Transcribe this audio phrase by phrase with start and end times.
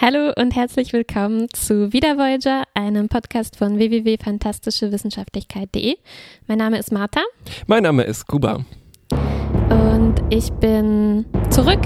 [0.00, 5.96] Hallo und herzlich willkommen zu Wieder Voyager, einem Podcast von www.fantastischewissenschaftlichkeit.de.
[6.46, 7.20] Mein Name ist Martha.
[7.66, 8.64] Mein Name ist Kuba.
[9.70, 11.80] Und ich bin zurück.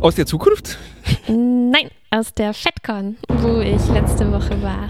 [0.00, 0.78] Aus der Zukunft?
[1.28, 4.88] Nein, aus der FedCon, wo ich letzte Woche war.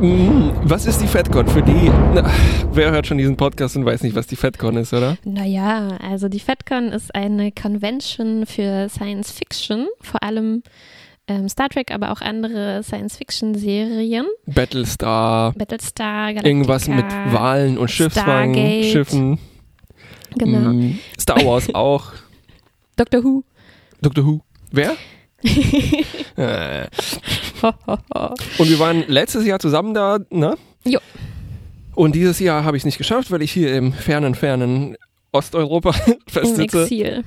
[0.00, 1.46] Mm, was ist die FedCon?
[1.46, 2.28] Für die, na,
[2.72, 5.16] wer hört schon diesen Podcast und weiß nicht, was die FedCon ist, oder?
[5.24, 10.62] Naja, also die FedCon ist eine Convention für Science Fiction, vor allem
[11.26, 14.26] ähm, Star Trek, aber auch andere Science-Fiction-Serien.
[14.46, 15.52] Battlestar.
[15.52, 18.84] Battlestar, Galactica, Irgendwas mit Wahlen und Schiffswagen.
[18.84, 19.38] Schiffen.
[20.36, 20.72] Genau.
[20.72, 22.12] Mm, Star Wars auch.
[22.96, 23.44] Doctor Who.
[24.02, 24.40] Doctor Who.
[24.70, 24.96] Wer?
[26.36, 26.86] Äh.
[28.58, 30.56] Und wir waren letztes Jahr zusammen da, ne?
[30.84, 31.00] Jo.
[31.94, 34.96] Und dieses Jahr habe ich es nicht geschafft, weil ich hier im fernen, fernen
[35.32, 36.82] Osteuropa Im festsitze.
[36.82, 37.24] Exil.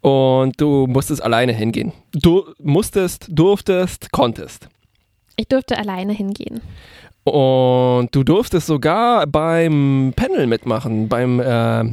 [0.00, 1.92] Und du musstest alleine hingehen.
[2.12, 4.68] Du musstest, durftest, konntest.
[5.36, 6.60] Ich durfte alleine hingehen.
[7.24, 11.84] Und du durftest sogar beim Panel mitmachen, beim äh,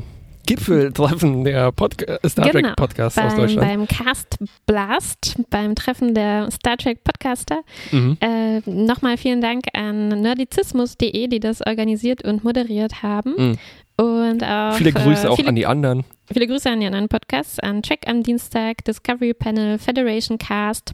[0.45, 3.67] Gipfeltreffen der Podca Star Genau, Trek Podcasts aus beim, Deutschland.
[3.67, 7.61] beim Cast Blast, beim Treffen der Star Trek Podcaster.
[7.91, 8.17] Mhm.
[8.21, 13.33] Äh, Nochmal vielen Dank an nerdizismus.de, die das organisiert und moderiert haben.
[13.37, 13.57] Mhm.
[13.97, 16.03] Und auch Viele Grüße äh, auch viele, an die anderen.
[16.31, 20.91] viele Grüße an die anderen Podcasts, an Track am Dienstag, Discovery Panel, Federation Cast.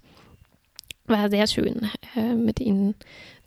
[1.07, 2.93] War sehr schön, äh, mit Ihnen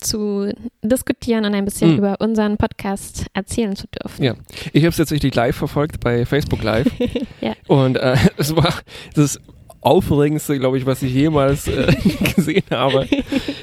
[0.05, 0.53] zu
[0.83, 1.99] diskutieren und ein bisschen Mhm.
[1.99, 4.23] über unseren Podcast erzählen zu dürfen.
[4.23, 4.35] Ja.
[4.73, 6.89] Ich habe es tatsächlich live verfolgt bei Facebook Live.
[7.41, 7.55] Ja.
[7.67, 8.73] Und äh, es war
[9.15, 9.39] das
[9.81, 11.93] Aufregendste, glaube ich, was ich jemals äh,
[12.37, 13.07] gesehen habe.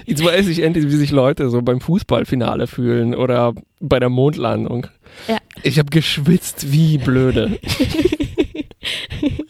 [0.06, 4.86] Jetzt weiß ich endlich, wie sich Leute so beim Fußballfinale fühlen oder bei der Mondlandung.
[5.28, 5.38] Ja.
[5.64, 7.58] Ich habe geschwitzt wie blöde.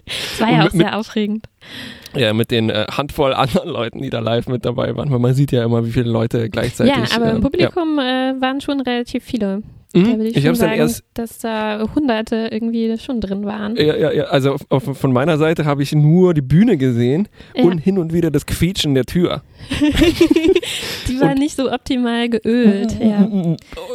[0.06, 1.48] Es war ja auch mit- mit- sehr aufregend.
[2.16, 5.10] Ja, mit den äh, Handvoll anderen Leuten, die da live mit dabei waren.
[5.12, 6.94] Weil man sieht ja immer, wie viele Leute gleichzeitig.
[6.94, 9.64] Ja, aber im ähm, Publikum äh, waren schon relativ viele.
[9.94, 10.02] Ja.
[10.02, 10.22] Mhm.
[10.22, 13.76] ich, Ich habe es dann erst dass da Hunderte irgendwie schon drin waren.
[13.76, 14.24] Ja, ja, ja.
[14.26, 17.64] Also auf, auf, von meiner Seite habe ich nur die Bühne gesehen Ja.
[17.64, 19.42] und hin und wieder das Quietschen der Tür.
[21.08, 22.96] Die war und- nicht so optimal geölt.
[23.00, 23.28] Ja.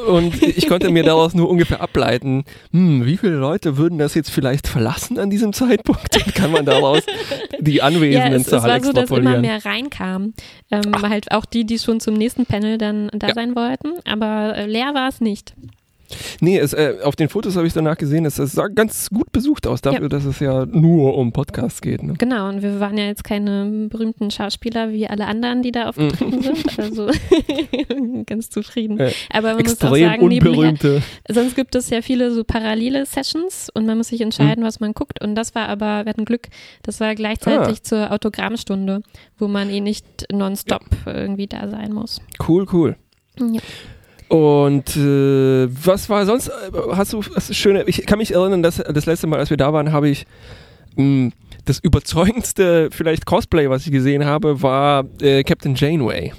[0.08, 4.30] Und ich konnte mir daraus nur ungefähr ableiten, hm, wie viele Leute würden das jetzt
[4.30, 6.16] vielleicht verlassen an diesem Zeitpunkt?
[6.16, 7.00] Und kann man daraus
[7.60, 10.34] die Ja, anwesenden es, es Zahl war so, dass immer mehr reinkam.
[10.70, 13.34] Ähm, halt auch die, die schon zum nächsten Panel dann da Ja.
[13.34, 13.92] sein wollten.
[14.04, 15.54] Aber äh, leer war es nicht.
[16.40, 19.32] Nee, es, äh, auf den Fotos habe ich danach gesehen, es, es sah ganz gut
[19.32, 20.08] besucht aus, dafür, Ja.
[20.08, 22.02] dass es ja nur um Podcasts geht.
[22.02, 22.14] Ne?
[22.18, 26.42] Genau, und wir waren ja jetzt keine berühmten Schauspieler wie alle anderen, die da aufgetreten
[26.42, 26.66] sind.
[26.78, 27.10] Also
[28.26, 28.98] ganz zufrieden.
[28.98, 31.02] Äh, Aber man muss auch sagen, nebenher, unberühmte.
[31.28, 34.92] Sonst gibt es ja viele so parallele Sessions und man muss sich entscheiden, was man
[34.92, 35.22] guckt.
[35.22, 36.48] Und das war aber, wir hatten Glück,
[36.82, 39.02] das war gleichzeitig zur Autogrammstunde,
[39.38, 42.20] wo man eh nicht nonstop irgendwie da sein muss.
[42.46, 42.96] Cool, cool.
[43.40, 43.60] Ja.
[44.28, 46.50] Und äh, was war sonst?
[46.92, 47.84] Hast du das schöne?
[47.86, 50.26] Ich kann mich erinnern, dass das letzte Mal, als wir da waren, habe ich
[50.96, 51.30] mh,
[51.64, 56.32] das überzeugendste vielleicht Cosplay, was ich gesehen habe, war äh, Captain Janeway.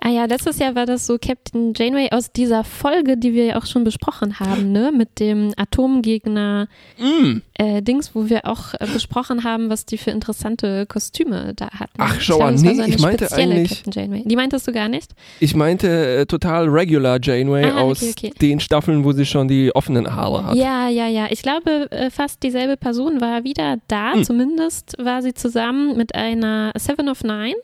[0.00, 3.56] Ah ja, letztes Jahr war das so Captain Janeway aus dieser Folge, die wir ja
[3.58, 4.92] auch schon besprochen haben, ne?
[4.96, 6.68] Mit dem Atomgegner
[6.98, 7.38] Mm.
[7.54, 11.92] äh, Dings, wo wir auch äh, besprochen haben, was die für interessante Kostüme da hatten.
[11.98, 14.22] Ach, schau an, nee, so ich meinte eigentlich- Captain Janeway.
[14.26, 15.12] Die meintest du gar nicht?
[15.40, 18.32] Ich meinte äh, total regular Janeway Ah, okay, aus okay.
[18.40, 20.56] den Staffeln, wo sie schon die offenen Haare hat.
[20.56, 21.26] Ja, ja, ja.
[21.30, 24.12] Ich glaube, äh, fast dieselbe Person war wieder da.
[24.14, 24.24] Hm.
[24.24, 27.54] Zumindest war sie zusammen mit einer Seven of Nine.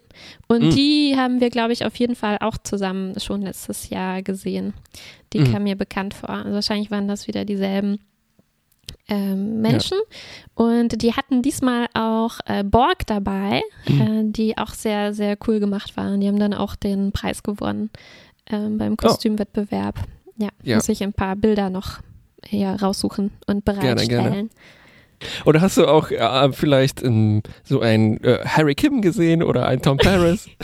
[0.48, 0.70] Und Hm.
[0.70, 4.74] die haben wir, glaube ich, auf jeden Fall auch zusammen schon letztes Jahr gesehen.
[5.32, 5.52] Die Hm.
[5.52, 6.30] kam mir bekannt vor.
[6.30, 7.98] Also wahrscheinlich waren das wieder dieselben
[9.08, 9.98] ähm, Menschen.
[10.54, 14.00] Und die hatten diesmal auch äh, Borg dabei, Hm.
[14.00, 16.20] äh, die auch sehr, sehr cool gemacht waren.
[16.20, 17.90] Die haben dann auch den Preis gewonnen
[18.50, 18.96] ähm, beim Oh.
[18.96, 19.96] Kostümwettbewerb.
[20.36, 20.76] Ja, Ja.
[20.76, 22.00] muss ich ein paar Bilder noch
[22.46, 24.32] hier raussuchen und Gerne, bereitstellen.
[24.32, 24.48] gerne.
[25.44, 29.80] Oder hast du auch äh, vielleicht ähm, so ein äh, Harry Kim gesehen oder ein
[29.82, 30.48] Tom Paris?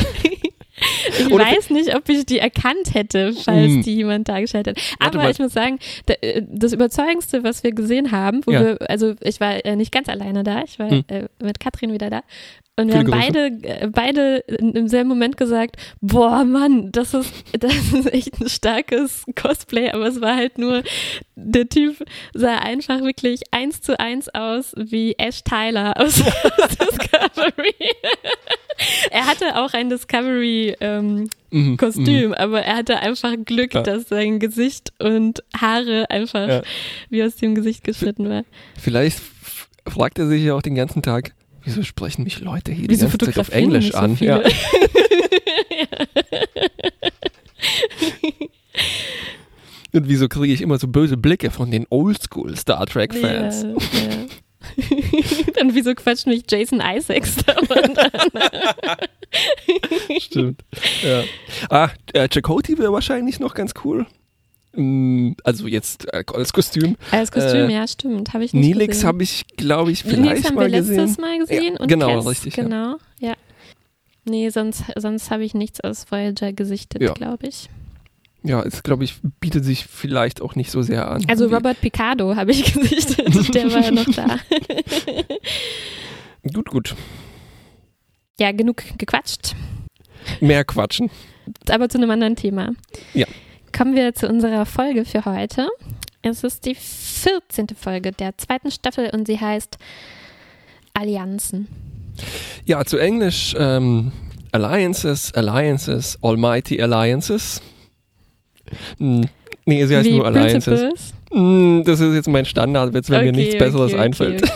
[1.19, 3.83] Ich Oder- weiß nicht, ob ich die erkannt hätte, falls Hm.
[3.83, 4.79] die jemand dargestellt hat.
[4.99, 8.61] Aber ich muss sagen, äh, das Überzeugendste, was wir gesehen haben, wo Ja.
[8.65, 12.09] wir, also ich war äh, nicht ganz alleine da, ich war äh, mit Katrin wieder
[12.09, 12.23] da.
[12.81, 17.75] Und wir haben beide, äh, beide im selben Moment gesagt, boah Mann, das ist, das
[17.93, 20.83] ist echt ein starkes Cosplay, aber es war halt nur,
[21.35, 21.97] der Typ
[22.35, 27.75] sah einfach wirklich eins zu eins aus wie Ash Tyler aus Discovery.
[29.11, 33.83] er hatte auch ein Discovery ähm, Mhm, Kostüm, aber er hatte einfach Glück, Ja.
[33.83, 36.63] dass sein Gesicht und Haare einfach Ja.
[37.09, 38.45] wie aus dem Gesicht geschnitten war.
[38.79, 39.21] Vielleicht
[39.85, 41.33] fragt er sich ja auch den ganzen Tag,
[41.71, 44.17] Wieso sprechen mich Leute hier Wieso die ganze Zeit auf Englisch so an?
[44.19, 44.43] Ja.
[49.93, 53.63] Und wieso kriege ich immer so böse Blicke von den Oldschool Star Trek Fans?
[53.63, 53.77] Ja, ja.
[55.57, 57.69] Dann wieso quatscht mich Jason Isaacs an?
[60.19, 60.65] Stimmt.
[61.03, 61.23] Ja.
[61.69, 64.07] Ah, äh, Chakoti wäre wahrscheinlich noch ganz cool.
[64.75, 66.97] Mm, Also jetzt äh, als Kostüm.
[67.11, 68.33] Als Kostüm, Äh, ja, stimmt.
[68.35, 71.17] Habe ich nicht Nilix habe ich, glaube ich, Nilix vielleicht haben mal wir letztes gesehen.
[71.21, 72.63] Mal gesehen Ja, und genau, Cass, richtig, ja.
[72.65, 73.35] Genau, ja.
[74.25, 77.15] Nee, sonst, sonst habe ich nichts aus Voyager gesichtet, Ja.
[77.15, 77.69] glaube ich.
[78.43, 81.25] Ja, es glaube ich bietet sich vielleicht auch nicht so sehr an.
[81.29, 84.39] Also Robert Picardo habe ich gesichtet, der war ja noch da.
[86.55, 86.95] Gut, gut.
[88.39, 89.55] Ja, genug gequatscht,
[90.41, 91.11] Mehr quatschen.
[91.69, 92.71] aber zu einem anderen Thema.
[93.13, 93.27] Ja.
[93.77, 95.69] Kommen wir zu unserer Folge für heute.
[96.23, 97.69] Es ist die 14.
[97.81, 99.79] Folge der zweiten Staffel und sie heißt
[100.93, 101.69] Allianzen.
[102.67, 104.13] Ja, zu Englisch ähm,
[104.53, 107.63] Alliances, Alliances, Almighty Alliances.
[108.99, 109.27] Hm,
[109.67, 110.65] Nee, sie heißt Wie nur Alliances.
[110.65, 111.15] Principles.
[111.33, 114.43] Hm, Das ist jetzt mein Standardwitz, wenn mir nichts Besseres okay, einfällt.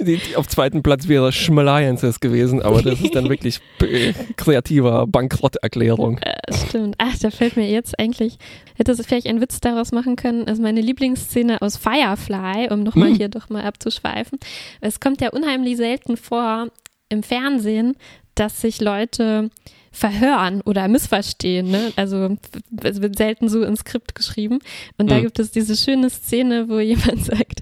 [0.00, 4.12] Okay, Die, die auf zweiten Platz wäre Schmalliances gewesen, aber das ist dann wirklich äh,
[4.36, 6.18] kreativer Bankrotterklärung.
[6.18, 6.34] Äh,
[6.68, 6.94] stimmt.
[6.98, 8.38] Ach, da fällt mir jetzt eigentlich,
[8.76, 13.08] hätte es vielleicht einen Witz daraus machen können, ist meine Lieblingsszene aus Firefly, um nochmal
[13.10, 13.16] Hm.
[13.16, 14.38] hier doch mal abzuschweifen.
[14.80, 16.68] Es kommt ja unheimlich selten vor
[17.08, 17.96] im Fernsehen,
[18.34, 19.50] dass sich Leute
[19.92, 21.68] verhören oder missverstehen.
[21.68, 21.92] Ne?
[21.96, 22.36] Also
[22.84, 24.60] es wird selten so ins Skript geschrieben.
[24.98, 25.22] Und da Mhm.
[25.22, 27.60] gibt es diese schöne Szene, wo jemand sagt,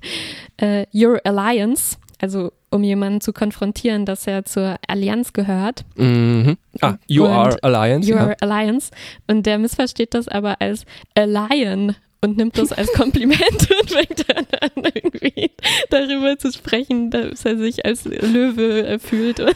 [0.58, 5.84] äh, Your Alliance, also um jemanden zu konfrontieren, dass er zur Allianz gehört.
[5.96, 6.56] Mhm.
[6.80, 8.10] Ah, you are Alliance.
[8.12, 8.34] Your Ja.
[8.40, 8.90] Alliance.
[9.26, 10.84] Und der missversteht das aber als
[11.16, 13.40] a lion und nimmt das als Kompliment
[13.80, 15.50] und fängt dann an, irgendwie
[15.90, 19.40] darüber zu sprechen, dass er sich als Löwe äh, fühlt.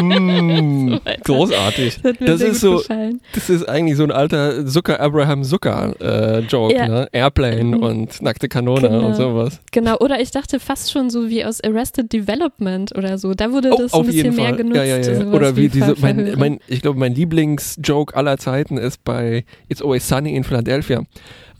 [0.00, 0.94] Mm,
[1.26, 2.00] so großartig.
[2.02, 3.20] das Das ist so, gefallen.
[3.34, 6.86] das ist eigentlich so ein alter Zucker Abraham Zucker äh, Joke, Ja.
[6.88, 7.08] ne?
[7.12, 7.82] Airplane Mhm.
[7.82, 9.06] und nackte Kanone Genau.
[9.08, 9.60] und sowas.
[9.72, 13.34] Genau, oder ich dachte fast schon so wie aus Arrested Development oder so.
[13.34, 14.76] Da wurde das ein Oh, auf bisschen mehr genutzt.
[14.76, 15.26] ja, ja, ja.
[15.32, 19.82] Oder wie diese, Ver- mein, mein, ich glaube, mein Lieblingsjoke aller Zeiten ist bei It's
[19.82, 21.02] Always Sunny in Philadelphia.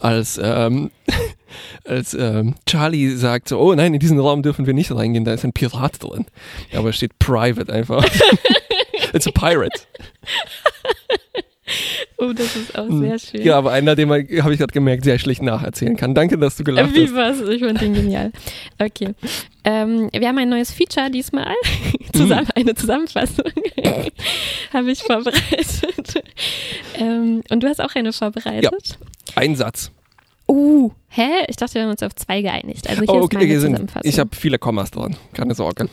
[0.00, 0.91] Als, ähm,
[1.85, 5.32] als ähm, Charlie sagt so, oh nein, in diesen Raum dürfen wir nicht reingehen, da
[5.35, 6.26] ist ein Pirat drin.
[6.73, 8.05] Ja, aber es steht Private einfach.
[9.12, 9.81] It's a pirate.
[12.19, 13.00] oh, das ist auch Hm.
[13.00, 13.43] sehr schön.
[13.43, 16.14] Ja, aber einer, den man, habe ich gerade gemerkt, sehr schlecht nacherzählen kann.
[16.14, 17.14] Danke, dass du gelacht Wie hast.
[17.14, 17.41] war's?
[17.49, 18.32] Ich fand den genial.
[18.79, 19.14] Okay.
[19.64, 21.55] Ähm, wir haben ein neues Feature diesmal.
[22.14, 23.44] Zusammen, Eine Zusammenfassung
[24.73, 26.23] habe ich vorbereitet.
[26.94, 28.99] Ähm, und du hast auch eine vorbereitet?
[29.35, 29.91] Ein Satz.
[30.49, 31.29] Uh, hä?
[31.49, 32.88] Ich dachte, wir haben uns auf zwei geeinigt.
[32.88, 35.17] Also hier Oh, ist okay, meine hier sind, ich habe viele Kommas dran.
[35.32, 35.88] Keine Sorge.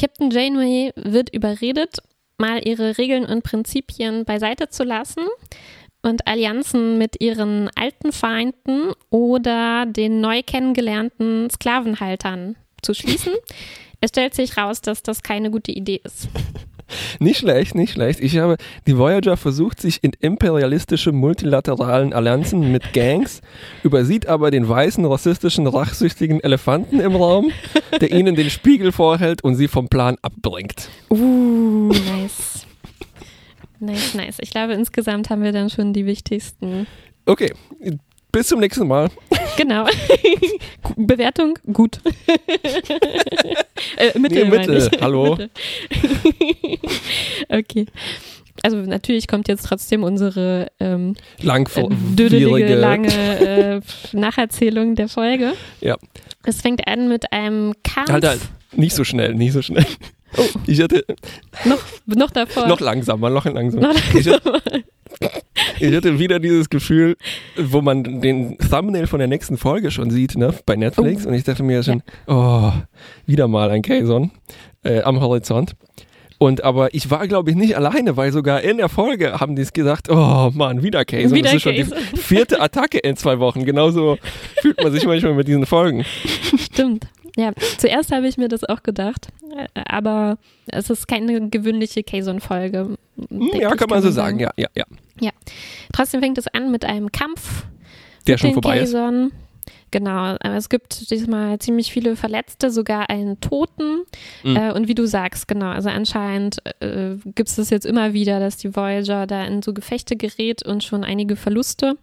[0.00, 1.98] Captain Janeway wird überredet,
[2.38, 5.24] mal ihre Regeln und Prinzipien beiseite zu lassen
[6.02, 13.32] und Allianzen mit ihren alten Feinden oder den neu kennengelernten Sklavenhaltern zu schließen.
[14.04, 16.26] Es stellt sich raus, dass das keine gute Idee ist.
[17.18, 18.20] Nicht schlecht, nicht schlecht.
[18.20, 18.56] Ich habe,
[18.86, 23.40] die Voyager versucht sich in imperialistische multilateralen Allianzen mit Gangs,
[23.82, 27.50] übersieht aber den weißen, rassistischen, rachsüchtigen Elefanten im Raum,
[28.00, 30.88] der ihnen den Spiegel vorhält und sie vom Plan abbringt.
[31.10, 32.66] Uh, nice.
[33.80, 34.36] Nice, nice.
[34.40, 36.86] Ich glaube, insgesamt haben wir dann schon die wichtigsten.
[37.26, 37.52] Okay,
[38.30, 39.10] bis zum nächsten Mal.
[39.56, 39.86] Genau.
[40.96, 42.00] Bewertung gut.
[43.96, 44.90] äh, Mittel, Nee, Mittel.
[45.00, 45.36] Hallo.
[45.36, 45.50] Mittel.
[47.48, 47.86] okay.
[48.62, 51.64] Also natürlich kommt jetzt trotzdem unsere ähm, äh,
[52.14, 52.76] dödelige, Langwierige.
[52.76, 53.80] lange äh,
[54.12, 55.54] Nacherzählung der Folge.
[55.80, 55.96] Ja.
[56.44, 58.10] Es fängt an mit einem Kampf.
[58.10, 58.40] Halt, halt.
[58.74, 59.86] Nicht so schnell, nicht so schnell.
[60.36, 60.44] Oh.
[60.66, 61.04] Ich hatte
[61.64, 62.66] Noch, noch davor.
[62.66, 63.88] noch langsamer, noch langsamer.
[63.88, 64.60] Noch Ich hatte,
[65.88, 67.16] ich hatte wieder dieses Gefühl,
[67.56, 71.24] wo man den Thumbnail von der nächsten Folge schon sieht, ne, bei Netflix.
[71.24, 71.28] Oh.
[71.28, 72.72] Und ich dachte mir schon, oh,
[73.26, 74.30] wieder mal ein Kazon
[74.84, 75.74] äh, am Horizont.
[76.38, 79.62] Und aber ich war, glaube ich, nicht alleine, weil sogar in der Folge haben die
[79.62, 81.00] es gesagt, oh Mann, wieder.
[81.00, 81.98] Wieder das ist schon Kazon.
[82.12, 83.64] die vierte Attacke in zwei Wochen.
[83.64, 84.18] Genauso
[84.60, 86.04] fühlt man sich manchmal mit diesen Folgen.
[86.58, 87.06] Stimmt.
[87.36, 90.36] Ja, zuerst habe ich mir das auch gedacht, äh, aber
[90.66, 92.98] es ist keine gewöhnliche Kazon-Folge.
[93.30, 94.84] Hm, ja, kann man so sagen, ja, ja, ja.
[95.92, 97.64] Trotzdem fängt es an mit einem Kampf.
[98.26, 98.92] Der mit schon den vorbei ist.
[98.92, 99.32] Kazon.
[99.90, 104.04] Genau, aber es gibt diesmal ziemlich viele Verletzte, sogar einen Toten.
[104.42, 104.56] Mhm.
[104.56, 108.40] Äh, und wie du sagst, genau, also anscheinend äh, gibt es das jetzt immer wieder,
[108.40, 111.96] dass die Voyager da in so Gefechte gerät und schon einige Verluste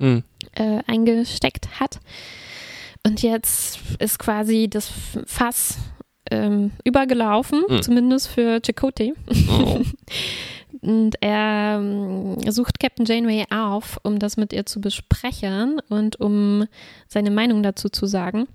[0.00, 0.22] Hm.
[0.54, 2.00] äh, eingesteckt hat.
[3.06, 4.90] Und jetzt ist quasi das
[5.26, 5.76] Fass
[6.30, 7.82] ähm, übergelaufen, Mhm.
[7.82, 9.12] zumindest für Chakotay.
[9.50, 9.80] Oh.
[10.86, 16.66] Und er ähm, sucht Captain Janeway auf, um das mit ihr zu besprechen und um
[17.08, 18.46] seine Meinung dazu zu sagen.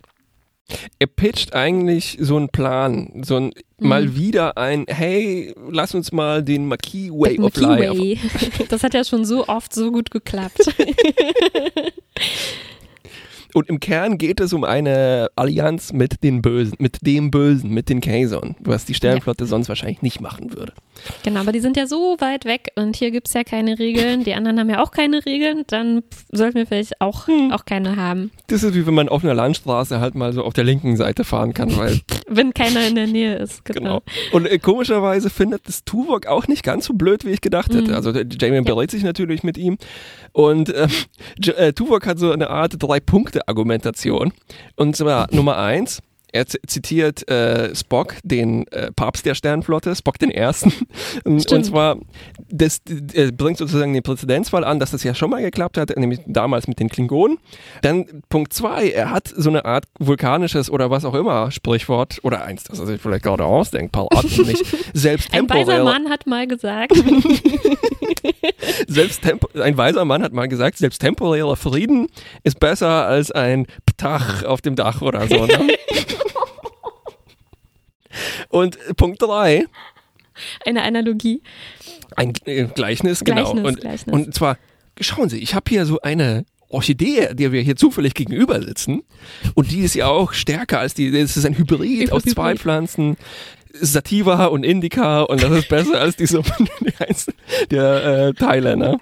[1.00, 3.88] er pitcht eigentlich so einen Plan, so ein Mhm.
[3.90, 8.66] mal wieder ein, hey, lass uns mal den Marquis Way of Life.
[8.70, 10.60] Das hat ja schon so oft so gut geklappt.
[13.54, 17.90] Und im Kern geht es um eine Allianz mit den Bösen, mit dem Bösen, mit
[17.90, 20.74] den Kaiser'n, was die Sternflotte sonst wahrscheinlich nicht machen würde.
[21.24, 24.24] genau, aber die sind ja so weit weg und hier gibt es ja keine Regeln.
[24.24, 25.64] Die anderen haben ja auch keine Regeln.
[25.68, 27.52] Dann sollten wir vielleicht auch, Hm.
[27.52, 30.54] auch keine haben, Das ist wie wenn man auf einer Landstraße halt mal so auf
[30.54, 33.66] der linken Seite fahren kann, weil wenn keiner in der Nähe ist.
[33.66, 33.82] Genau.
[33.82, 34.02] Genau.
[34.32, 37.90] Und äh, komischerweise findet das Tuvok auch nicht ganz so blöd, wie ich gedacht hätte.
[37.90, 37.94] Mhm.
[37.96, 39.78] Also Jamie berät sich natürlich mit ihm.
[40.34, 40.88] Und äh,
[41.58, 42.78] äh, Tuvok hat so eine Art
[43.42, 44.34] Drei-Punkte-Argumentation.
[44.76, 46.02] Und zwar Nummer eins.
[46.32, 50.72] Er zitiert äh, Spock, den äh, Papst der Sternflotte, Spock den Ersten.
[51.24, 51.52] Und, Stimmt.
[51.52, 51.98] und zwar,
[52.50, 52.82] das
[53.14, 56.68] äh, bringt sozusagen den Präzedenzfall an, dass das ja schon mal geklappt hat, nämlich damals
[56.68, 57.38] mit den Klingonen.
[57.82, 62.44] Dann Punkt zwei, er hat so eine Art vulkanisches oder was auch immer Sprichwort, oder
[62.44, 66.48] eins, das er sich vielleicht gerade ausdenkt, parat nicht, selbst Ein weiser Mann hat mal
[66.48, 66.94] gesagt,
[68.88, 69.22] selbst
[69.56, 72.08] ein weiser Mann hat mal gesagt, selbst temporärer Frieden
[72.44, 75.46] ist besser als ein Ptach auf dem Dach oder so.
[75.46, 75.68] Ne?
[78.50, 79.66] Und Punkt drei,
[80.66, 81.42] eine Analogie.
[82.16, 83.44] ein äh, Gleichnis, genau.
[83.54, 84.14] Gleichnis, und, Gleichnis.
[84.14, 84.58] und zwar,
[85.00, 89.04] schauen Sie, ich habe hier so eine Orchidee, der wir hier zufällig gegenüber sitzen.
[89.56, 92.34] Und die ist ja auch stärker als die, es ist ein Hybrid aus Hybrid.
[92.34, 93.18] zwei Pflanzen.
[93.74, 96.44] Sativa und Indica und das ist besser als die Summe
[96.82, 97.34] die heißen-
[97.70, 98.76] der äh, Teile.
[98.76, 98.98] Ne?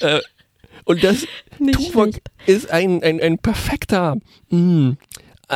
[0.00, 0.20] Äh,
[0.84, 1.26] und das
[1.72, 2.10] Tuvok
[2.46, 4.16] ist ein, ein, ein perfekter
[4.50, 4.96] mh,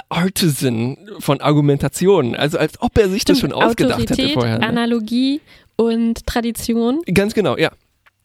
[0.09, 2.35] Artisan von Argumentation.
[2.35, 4.59] Also als ob er sich das schon Stimmt, ausgedacht hätte Autorität, vorher.
[4.59, 4.67] Ne?
[4.67, 5.41] Analogie
[5.77, 7.01] und Tradition.
[7.13, 7.71] Ganz genau, ja.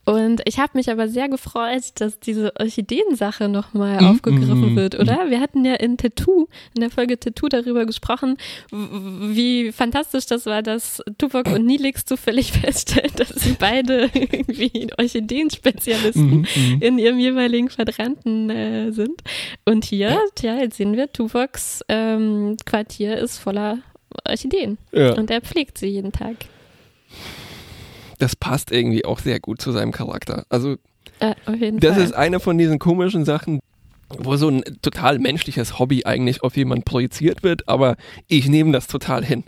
[0.10, 4.08] Und ich habe mich aber sehr gefreut, dass diese Orchideensache nochmal Mhm.
[4.08, 5.30] aufgegriffen wird, oder?
[5.30, 8.38] Wir hatten ja in Tattoo, in der Folge Tattoo darüber gesprochen,
[8.72, 16.30] wie fantastisch das war, dass Tuvok und Nilix zufällig feststellen, dass sie beide irgendwie Orchideenspezialisten
[16.30, 16.82] Mhm, mhm.
[16.82, 19.22] in ihrem jeweiligen Quadranten äh, sind.
[19.66, 23.80] Und hier, tja, jetzt sehen wir, Tuvoks ähm, Quartier ist voller
[24.28, 24.80] Orchideen.
[24.92, 25.14] ja.
[25.14, 26.36] Und er pflegt sie jeden Tag.
[28.20, 30.46] Das passt irgendwie auch sehr gut zu seinem Charakter.
[30.50, 30.76] Also
[31.20, 32.04] Äh, auf jeden das Fall.
[32.06, 33.60] ist eine von diesen komischen Sachen,
[34.10, 37.96] wo so ein total menschliches Hobby eigentlich auf jemanden projiziert wird, aber
[38.28, 39.44] ich nehme das total hin.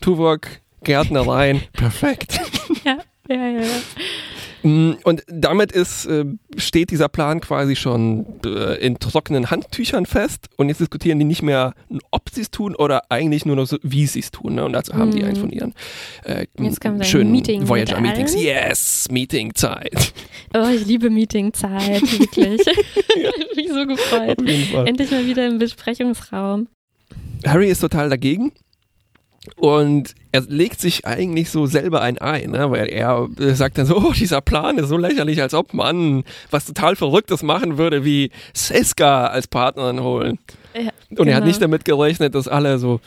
[0.00, 0.48] Tuvok,
[0.84, 2.40] Gärtnereien, perfekt.
[2.84, 2.98] ja,
[3.34, 3.60] ja, ja.
[3.62, 3.66] ja.
[4.64, 6.24] Mm, Und damit ist, äh,
[6.56, 11.42] steht dieser Plan quasi schon äh, in trockenen Handtüchern fest und jetzt diskutieren die nicht
[11.42, 11.74] mehr,
[12.12, 14.54] ob sie es tun oder eigentlich nur noch so, wie sie es tun.
[14.54, 14.64] Ne?
[14.64, 15.24] Und dazu haben die Mhm.
[15.28, 15.74] einen von ihren
[16.22, 16.46] äh,
[17.04, 18.34] schönen Meeting Voyager-Meetings.
[18.34, 20.12] Yes, Meetingzeit.
[20.54, 22.60] Oh, ich liebe Meetingzeit, wirklich.
[23.16, 24.38] Ich hab mich so gefreut.
[24.86, 26.68] Endlich mal wieder im Besprechungsraum.
[27.46, 28.52] Harry ist total dagegen.
[29.56, 32.70] Und er legt sich eigentlich so selber ein Ei, ne?
[32.70, 36.64] weil er sagt dann so, oh, dieser Plan ist so lächerlich, als ob man was
[36.64, 40.38] total Verrücktes machen würde, wie Seska als Partnerin holen.
[40.74, 41.46] Ja, Und er hat genau.
[41.46, 43.00] nicht damit gerechnet, dass alle so,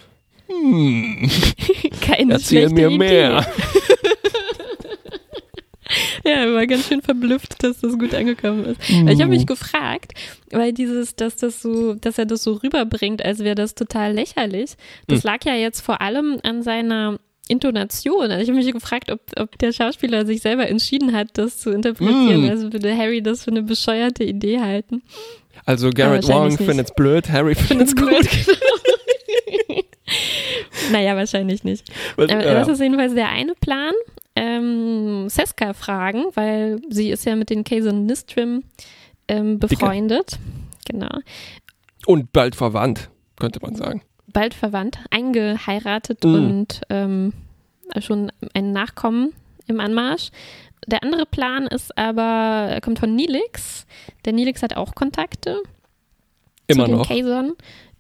[0.47, 1.29] hm,
[2.01, 2.97] Keine erzähl mir Idee.
[2.97, 3.45] mehr.
[6.29, 8.81] Ja, er war ganz schön verblüfft, dass das gut angekommen ist.
[8.89, 10.13] Ich habe mich gefragt,
[10.51, 14.71] weil dieses, dass das so, dass er das so rüberbringt, als wäre das total lächerlich.
[15.07, 15.27] Das Hm.
[15.27, 18.31] lag ja jetzt vor allem an seiner Intonation.
[18.31, 21.69] Also ich habe mich gefragt, ob, ob der Schauspieler sich selber entschieden hat, das zu
[21.69, 22.47] interpretieren.
[22.47, 22.49] Mm.
[22.49, 25.03] Also würde Harry das für eine bescheuerte Idee halten.
[25.63, 26.57] Also Garrett Wong nicht.
[26.63, 28.55] findet's blöd, Harry Findet's findet's gut.
[30.91, 31.83] Naja, wahrscheinlich nicht.
[32.15, 32.53] Was- Aber ja.
[32.53, 33.93] Das ist jedenfalls der eine Plan.
[34.35, 38.63] Ähm, Seska fragen, weil sie ist ja mit den Kazon Nistrim
[39.27, 40.37] ähm, befreundet.
[40.87, 41.19] Genau.
[42.05, 44.01] Und bald verwandt, könnte man sagen.
[44.27, 46.33] Bald verwandt, eingeheiratet Mm.
[46.35, 47.33] und ähm,
[47.99, 49.33] schon ein Nachkommen
[49.67, 50.29] im Anmarsch.
[50.87, 53.87] Der andere Plan ist aber, er kommt von Nilix.
[54.25, 55.61] Der Nilix hat auch Kontakte
[56.67, 57.07] Immer zu den noch.
[57.07, 57.53] Kazon.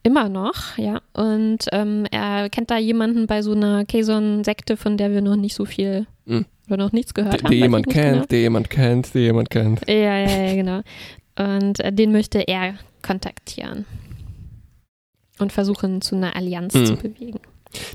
[0.03, 1.01] Immer noch, ja.
[1.13, 5.55] Und ähm, er kennt da jemanden bei so einer Kazon-Sekte, von der wir noch nicht
[5.55, 6.45] so viel Mhm.
[6.67, 7.41] oder noch nichts gehört haben.
[7.43, 9.81] der weiß jemand nicht kennt, der jemand kennt, der jemand kennt.
[9.85, 9.99] Genau.
[9.99, 10.81] Ja, ja, ja, genau.
[11.37, 13.85] Und äh, den möchte er kontaktieren.
[15.37, 16.85] Und versuchen, zu einer Allianz Mhm.
[16.85, 17.39] zu bewegen.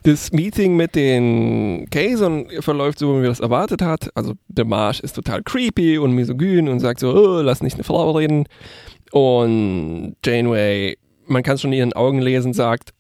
[0.03, 4.11] Das Meeting mit den Kazon verläuft so, wie wir das erwartet hat.
[4.15, 7.85] Also der Marsch ist total creepy und misogyn und sagt so, oh, lass nicht eine
[7.85, 8.45] Frau reden.
[9.11, 12.91] Und Janeway, man kann es schon in ihren Augen lesen, sagt,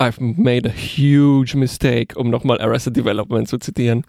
[0.00, 4.04] I've made a huge mistake, um nochmal Arrested Development zu zitieren.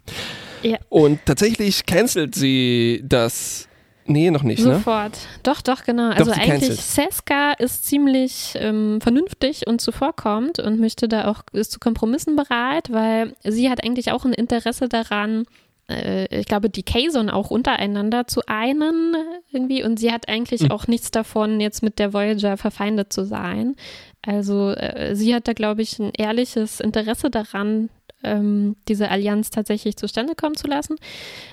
[0.65, 0.77] Ja.
[0.89, 3.67] Und tatsächlich cancelt sie das.
[4.07, 4.75] Nee, noch nicht, ne?
[4.75, 5.17] Sofort.
[5.41, 6.09] Doch, doch, genau.
[6.11, 6.79] Also sie eigentlich.
[6.79, 12.91] Seska ist ziemlich ähm, vernünftig und zuvorkommend und möchte da auch, ist zu Kompromissen bereit,
[12.91, 15.45] weil sie hat eigentlich auch ein Interesse daran,
[15.89, 19.15] äh, ich glaube, die Kazon auch untereinander zu einen
[19.51, 20.71] irgendwie und sie hat eigentlich Hm.
[20.71, 23.75] auch nichts davon, jetzt mit der Voyager verfeindet zu sein.
[24.21, 27.89] Also äh, sie hat da, glaube ich, ein ehrliches Interesse daran,
[28.25, 30.95] ähm, diese Allianz tatsächlich zustande kommen zu lassen.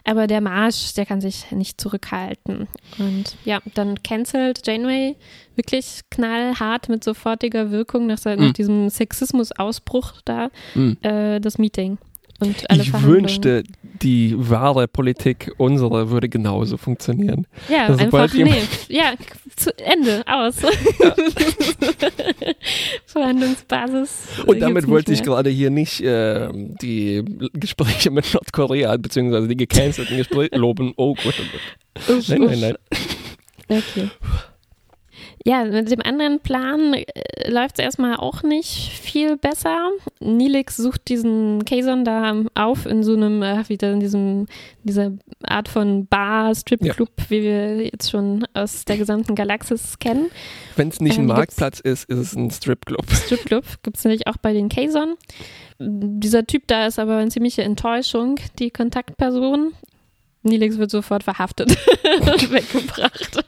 [0.05, 2.67] Aber der Marsch, der kann sich nicht zurückhalten.
[2.99, 5.15] Und ja, dann cancelt Janeway
[5.55, 8.53] wirklich knallhart mit sofortiger Wirkung nach, se- nach Mhm.
[8.55, 10.97] diesem Sexismus-Ausbruch da Mhm.
[11.03, 11.99] äh, das Meeting.
[12.41, 13.63] Und alle Ich wünschte,
[14.03, 17.47] die wahre Politik unsere würde genauso funktionieren.
[17.69, 19.13] Ja, Also einfach, nee, ja,
[19.57, 20.57] zu Ende, aus.
[23.07, 24.27] Verhandlungsbasis.
[24.47, 30.17] Und damit wollte ich gerade hier nicht äh, die Gespräche mit Nordkorea beziehungsweise die gecancelten
[30.17, 30.93] Gespräche loben.
[30.97, 32.19] Oh Gott, oh Gott.
[32.19, 32.51] Uff, Nein, uff.
[32.51, 32.77] nein, nein.
[33.69, 34.09] Okay.
[35.45, 39.91] Ja, mit dem anderen Plan äh, läuft es erstmal auch nicht viel besser.
[40.21, 44.47] Nilix sucht diesen Kazon da auf in so einem, äh, wieder in diesem,
[44.85, 45.11] dieser
[45.43, 50.31] Art von Bar, Stripclub, wie wir jetzt schon aus der gesamten Galaxis kennen.
[50.77, 53.11] Wenn es nicht ein Ähm, gibt's- Marktplatz ist, ist es ein Stripclub.
[53.11, 55.17] Stripclub gibt es nämlich auch bei den Kazon.
[55.81, 59.73] Dieser Typ da ist aber eine ziemliche Enttäuschung, die Kontaktperson.
[60.45, 61.77] Nilix wird sofort verhaftet
[62.21, 63.45] und weggebracht.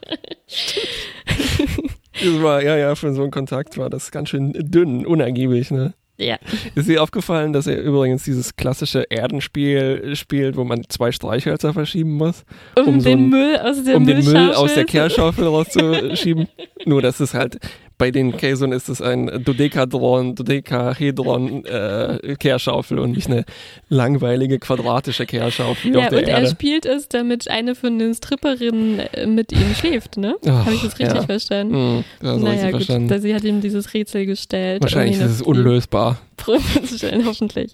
[2.25, 5.93] Das war, ja, ja, für so einen Kontakt war das ganz schön dünn, unergiebig, ne?
[6.17, 6.37] Ja.
[6.75, 12.13] Ist dir aufgefallen, dass er übrigens dieses klassische Erdenspiel spielt, wo man zwei Streichhölzer verschieben
[12.13, 12.45] muss,
[12.77, 16.47] Um, Um so den ein- Müll aus der um den Müll aus der Kehrschaufel rauszuschieben?
[16.85, 17.57] Nur, dass es halt
[17.97, 23.45] bei den Käsern ist es ein Dodekadron, Dodekahedron äh, Kehrschaufel und nicht eine
[23.87, 26.47] langweilige quadratische Kehrschaufel Ja, und er Erde.
[26.47, 30.35] spielt es, damit eine von den Stripperinnen äh, mit ihm schläft, ne?
[30.45, 31.21] Habe ich das richtig ja.
[31.23, 31.73] verstanden?
[31.75, 33.07] Hm, das naja, gut, verstanden.
[33.07, 34.81] da, sie hat ihm dieses Rätsel gestellt.
[34.83, 36.19] Wahrscheinlich ihn ist es unlösbar.
[36.37, 37.71] Probe zu stellen, hoffentlich.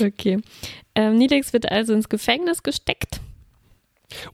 [0.00, 0.38] Okay.
[0.94, 3.20] Ähm, Nilix wird also ins Gefängnis gesteckt.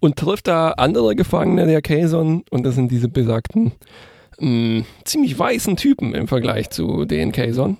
[0.00, 3.72] und trifft da andere Gefangene der Kazon und das sind diese besagten
[4.38, 7.76] mh, ziemlich weißen Typen im Vergleich zu den Kazon.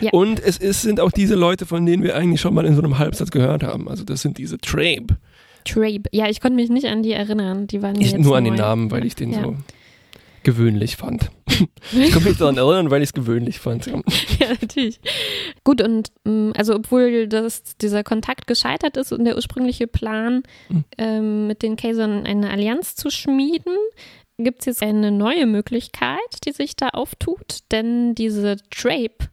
[0.00, 0.10] Ja.
[0.12, 2.82] Und es ist, sind auch diese Leute, von denen wir eigentlich schon mal in so
[2.82, 3.88] einem Halbsatz gehört haben.
[3.88, 5.16] Also das sind diese Trabe.
[5.64, 6.02] Trabe.
[6.12, 7.66] Ja, ich konnte mich nicht an die erinnern.
[7.66, 8.54] Die waren Ich nur an den.
[8.54, 9.42] Namen, weil ich den Ja.
[9.42, 9.56] so
[10.42, 11.30] gewöhnlich fand.
[11.92, 13.86] ich kann mich daran erinnern, weil ich es gewöhnlich fand.
[13.86, 13.92] Ja.
[14.40, 14.98] ja, natürlich.
[15.64, 20.84] Gut, und ähm, also obwohl das, dieser Kontakt gescheitert ist und der ursprüngliche Plan, Mhm.
[20.96, 23.74] ähm, mit den Kazon eine Allianz zu schmieden,
[24.44, 29.28] gibt es jetzt eine neue Möglichkeit, die sich da auftut, denn diese Trape,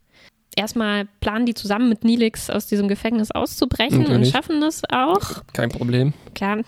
[0.56, 4.32] erstmal planen die zusammen mit Nilix aus diesem Gefängnis auszubrechen und Natürlich.
[4.32, 5.44] schaffen das auch.
[5.54, 6.14] Kein Problem.
[6.34, 6.60] Klar.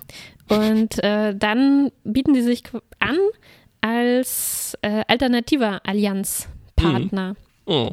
[0.47, 2.63] Und äh, dann bieten die sich
[2.99, 3.17] an
[3.81, 7.35] als äh, alternativer Allianzpartner.
[7.65, 7.91] Oh.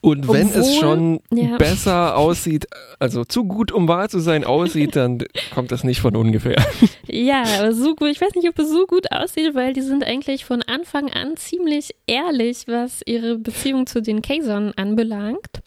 [0.00, 1.56] Und wenn es Obwohl- schon ja.
[1.56, 2.66] besser aussieht,
[2.98, 5.18] also zu gut um wahr zu sein aussieht, dann
[5.54, 6.62] kommt das nicht von ungefähr.
[7.06, 10.04] Ja, aber so gut, ich weiß nicht, ob es so gut aussieht, weil die sind
[10.04, 15.62] eigentlich von Anfang an ziemlich ehrlich, was ihre Beziehung zu den Kazon anbelangt.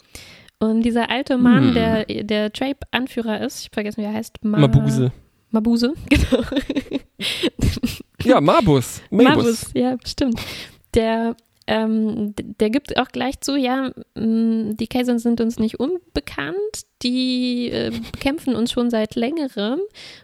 [0.60, 1.74] Und dieser alte Mann, Hm.
[1.74, 4.44] der der Trape-Anführer ist, ich vergesse, wie er heißt.
[4.44, 5.12] Ma Mabuse.
[5.52, 6.44] Mabuse, genau.
[8.24, 9.02] Ja, Mabus.
[9.10, 9.36] Mabus.
[9.36, 10.40] Mabus, ja, stimmt.
[10.96, 11.36] Der,
[11.68, 16.56] ähm, der gibt auch gleich zu, ja, die Kazon sind uns nicht unbekannt,
[17.02, 19.80] die äh, kämpfen uns schon seit längerem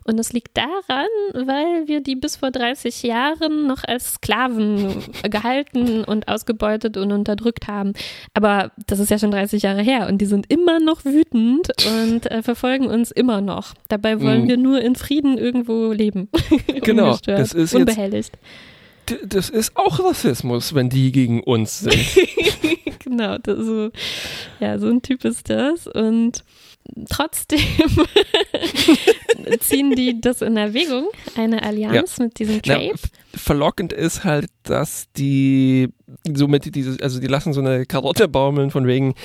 [0.06, 6.04] und das liegt daran, weil wir die bis vor 30 Jahren noch als Sklaven gehalten
[6.04, 7.93] und ausgebeutet und unterdrückt haben.
[8.34, 12.30] Aber das ist ja schon 30 Jahre her und die sind immer noch wütend und
[12.32, 13.73] äh, verfolgen uns immer noch.
[13.89, 14.47] Dabei wollen Mhm.
[14.47, 16.30] wir nur in Frieden irgendwo leben.
[16.84, 18.34] Genau, das ist jetzt- unbehelligt.
[18.36, 18.39] D-
[19.27, 21.95] Das ist auch Rassismus, wenn die gegen uns sind.
[23.03, 23.89] Genau, so,
[24.59, 25.87] ja, so ein Typ ist das.
[25.87, 26.43] Und
[27.09, 27.59] trotzdem
[29.59, 32.93] ziehen die das in Erwägung, eine Allianz mit diesem Trape.
[33.33, 35.89] verlockend ist halt, dass die
[36.31, 39.15] somit dieses, also die lassen so eine Karotte baumeln von wegen,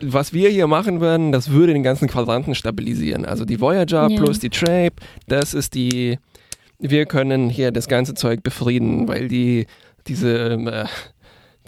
[0.00, 3.24] was wir hier machen würden, das würde den ganzen Quadranten stabilisieren.
[3.24, 4.16] Also die Voyager Ja.
[4.16, 4.96] plus die Trape,
[5.28, 6.18] das ist die,
[6.82, 9.66] wir können hier das ganze Zeug befrieden, weil die,
[10.06, 10.84] diese, ähm, äh,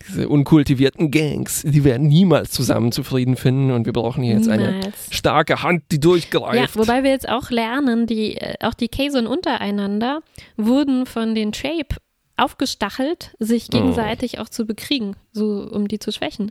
[0.09, 4.73] diese unkultivierten Gangs, die werden niemals zusammen zufrieden finden und wir brauchen hier jetzt eine
[4.73, 5.07] Niemals.
[5.11, 6.77] starke Hand, die Ja, durchgreift.
[6.77, 10.21] wobei wir jetzt auch lernen, die, äh, auch die Kazon untereinander
[10.57, 11.97] wurden von den Trape
[12.37, 13.79] aufgestachelt, sich Oh.
[13.79, 16.51] gegenseitig auch zu bekriegen, so um die zu schwächen.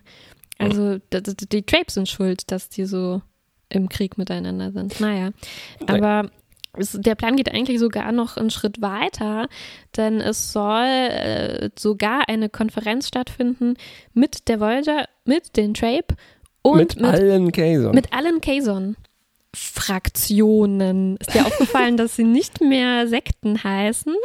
[0.57, 3.21] Also d- d- die Trapes sind schuld, dass die so
[3.69, 4.99] im Krieg miteinander sind.
[5.01, 5.31] Naja,
[5.87, 6.29] aber
[6.77, 9.47] der Plan geht eigentlich sogar noch einen Schritt weiter,
[9.95, 13.75] denn es soll äh, sogar eine Konferenz stattfinden
[14.13, 16.15] mit der Voyager, mit den Trape
[16.63, 17.93] und mit, mit, allen Käsern.
[17.93, 18.95] mit allen Kazon.
[19.55, 21.17] Fraktionen.
[21.17, 24.15] Ist dir aufgefallen, dass sie nicht mehr Sekten heißen?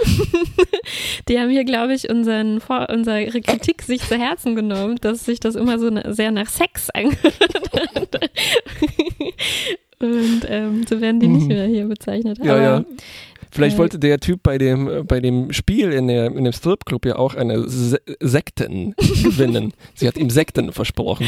[1.28, 5.38] Die haben hier, glaube ich, unseren, Vor- unsere Kritik sich zu Herzen genommen, dass sich
[5.38, 7.34] das immer so sehr nach Sex angehört
[7.94, 8.30] hat.
[10.00, 11.48] Und ähm, so werden die nicht Mhm.
[11.48, 12.38] mehr hier bezeichnet.
[12.44, 12.84] Ja, Aber, ja.
[13.50, 16.52] Vielleicht äh, wollte der Typ bei dem, äh, bei dem Spiel in, der, in dem
[16.52, 19.72] Stripclub ja auch eine Se Sekten gewinnen.
[19.94, 21.26] Sie hat ihm Sekten versprochen.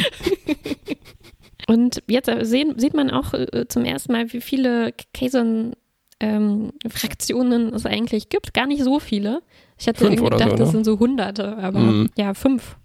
[1.66, 7.86] Und jetzt äh, sehen, sieht man auch äh, zum ersten Mal, wie viele Kazon-Fraktionen es
[7.86, 8.54] eigentlich gibt.
[8.54, 9.42] Gar nicht so viele.
[9.78, 10.72] Ich hatte Fünf irgendwie gedacht, so, das ne?
[10.72, 12.10] sind so hunderte, aber Mhm.
[12.16, 12.76] ja, fünf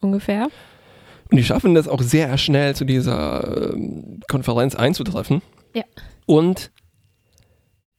[0.00, 0.48] ungefähr.
[1.34, 5.42] Und die schaffen das auch sehr schnell zu dieser ähm, Konferenz einzutreffen.
[5.74, 5.82] Ja.
[6.26, 6.70] Und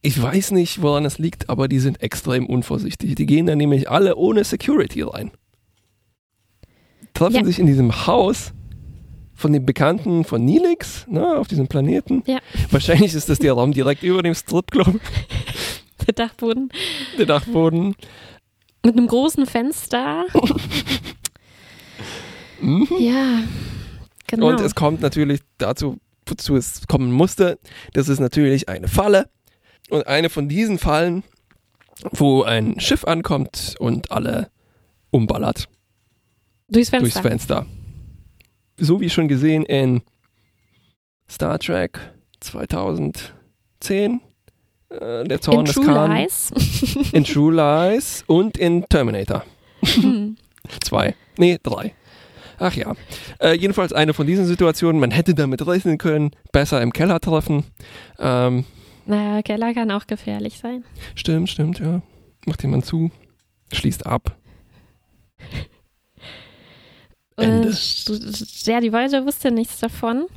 [0.01, 3.15] ich weiß nicht, woran das liegt, aber die sind extrem unvorsichtig.
[3.15, 5.31] Die gehen da nämlich alle ohne Security rein.
[7.13, 7.43] Treffen Ja.
[7.43, 8.53] sich in diesem Haus
[9.33, 12.23] von den Bekannten von Nilix, ne, auf diesem Planeten.
[12.25, 12.39] Ja.
[12.71, 15.01] Wahrscheinlich ist das der Raum direkt über dem Stripclub,
[16.07, 16.69] Der Dachboden
[17.17, 17.95] der Dachboden.
[18.85, 20.23] mit einem großen Fenster.
[22.59, 22.87] Mhm.
[22.99, 23.39] Ja,
[24.27, 24.49] genau.
[24.49, 27.59] Und es kommt natürlich dazu, wozu es kommen musste.
[27.93, 29.29] Das ist natürlich eine Falle.
[29.89, 31.23] Und eine von diesen Fallen,
[32.11, 34.49] wo ein Schiff ankommt und alle
[35.11, 35.67] umballert
[36.69, 36.99] durchs Fenster.
[37.11, 37.65] durchs Fenster.
[38.77, 40.01] So wie schon gesehen in
[41.29, 41.99] Star Trek
[42.41, 44.21] 2010,
[44.89, 46.51] äh, der Zorn In des True Khan, Lies.
[47.13, 49.43] in True Lies und in Terminator
[49.85, 50.35] Hm.
[50.83, 51.15] 2.
[51.37, 51.93] Nee, 3.
[52.59, 52.93] Ach ja.
[53.39, 54.99] Äh, jedenfalls eine von diesen Situationen.
[54.99, 57.65] Man hätte damit rechnen können, besser im Keller treffen.
[58.19, 58.65] Ähm,
[59.05, 60.83] naja, Keller kann auch gefährlich sein.
[61.15, 62.01] stimmt, stimmt, ja.
[62.45, 63.11] Macht jemand zu,
[63.71, 64.35] schließt ab.
[67.37, 67.67] Ende.
[67.67, 70.27] Und, ja, die Voyager wusste nichts davon.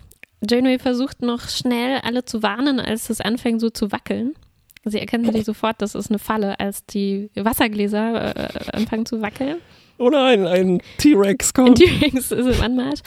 [0.48, 4.34] Janeway versucht noch schnell alle zu warnen, als es anfängt so zu wackeln.
[4.84, 9.58] Sie erkennen natürlich sofort, das ist eine Falle, als die Wassergläser äh, anfangen zu wackeln.
[9.98, 11.78] Oh nein, ein T-Rex Ein kommt.
[11.78, 13.00] T-Rex ist im Anmarsch.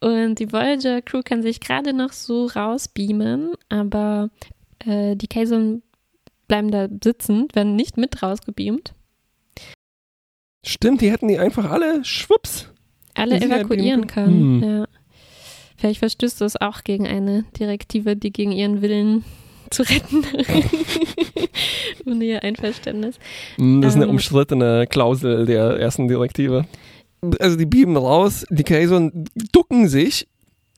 [0.00, 4.30] Und die Voyager-Crew kann sich gerade noch so rausbeamen, aber
[4.84, 5.82] äh, die Kazon
[6.48, 8.94] bleiben da sitzen, werden nicht mit rausgebeamt.
[10.64, 12.70] Stimmt, die hätten die einfach alle schwupps.
[13.14, 14.60] Alle evakuieren können.
[14.60, 14.78] können.
[14.80, 14.88] Ja.
[15.76, 19.24] Vielleicht verstößt das auch gegen eine Direktive, die gegen ihren Willen
[19.70, 20.24] zu retten.
[22.06, 23.18] Ohne ihr Einverständnis.
[23.56, 24.10] Das ist eine Ähm.
[24.10, 26.64] umstrittene Klausel der ersten Direktive.
[27.40, 30.26] Also die bieben raus, die Kazon ducken sich.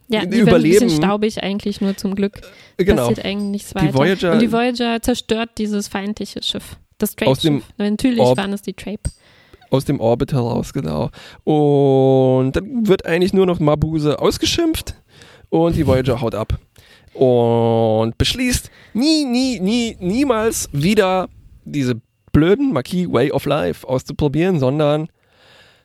[0.08, 0.84] Ja, Die die werden ein überleben.
[0.86, 2.40] bisschen staubig eigentlich nur zum Glück.
[2.78, 3.06] Äh, Genau.
[3.08, 3.94] Passiert eigentlich nichts Die weiter.
[3.94, 6.76] Voyager- Und die Voyager zerstört dieses feindliche Schiff.
[6.98, 7.62] Das Trape-Schiff.
[7.78, 9.08] Natürlich Orb- waren es die Trape.
[9.70, 11.10] aus dem Orbit heraus, genau.
[11.44, 14.94] Und dann wird eigentlich nur noch Mabuse ausgeschimpft
[15.48, 16.58] und die Voyager haut ab.
[17.14, 21.28] Und beschließt, nie, nie, nie, niemals wieder
[21.64, 22.00] diese
[22.32, 25.08] blöden Marquis Way of Life auszuprobieren, sondern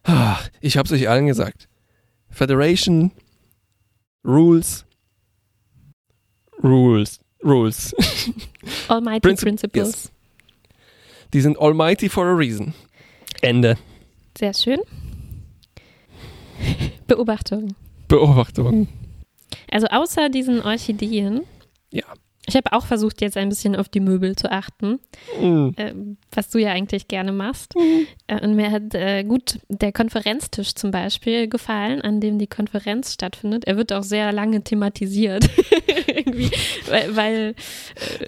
[0.04, 1.68] ah, ich hab's euch allen gesagt.
[2.30, 3.12] Federation,
[4.24, 4.86] Rules,
[6.64, 7.96] Rules, Rules.
[8.88, 9.88] Almighty Princip- Principles.
[9.88, 10.12] yes.
[11.34, 12.74] Die sind almighty for a reason.
[13.42, 13.78] Ende.
[14.38, 14.80] Sehr schön.
[17.08, 17.76] Beobachtung.
[18.08, 18.88] Beobachtung.
[19.72, 21.44] Also außer diesen Orchideen.
[21.92, 22.06] Ja.
[22.48, 25.00] Ich habe auch versucht, jetzt ein bisschen auf die Möbel zu achten,
[25.42, 25.70] Mm.
[25.78, 25.94] äh,
[26.32, 27.74] was du ja eigentlich gerne machst.
[27.76, 28.08] Mhm.
[28.28, 33.14] Äh, und mir hat äh, gut der Konferenztisch zum Beispiel gefallen, an dem die Konferenz
[33.14, 33.66] stattfindet.
[33.66, 35.50] Er wird auch sehr lange thematisiert.
[36.08, 36.52] irgendwie,
[36.88, 37.56] weil, weil,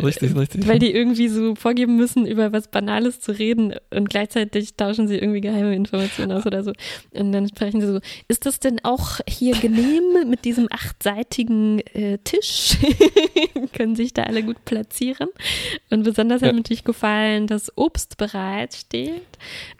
[0.03, 0.67] Richtig, richtig.
[0.67, 5.17] weil die irgendwie so vorgeben müssen, über was Banales zu reden und gleichzeitig tauschen sie
[5.17, 6.73] irgendwie geheime Informationen aus oder so.
[7.13, 12.17] Und dann sprechen sie so, ist das denn auch hier genehm mit diesem achtseitigen äh,
[12.23, 12.77] Tisch?
[13.73, 15.29] Können sich da alle gut platzieren?
[15.89, 16.47] Und besonders Ja.
[16.47, 19.21] hat mir natürlich gefallen, dass Obst bereitsteht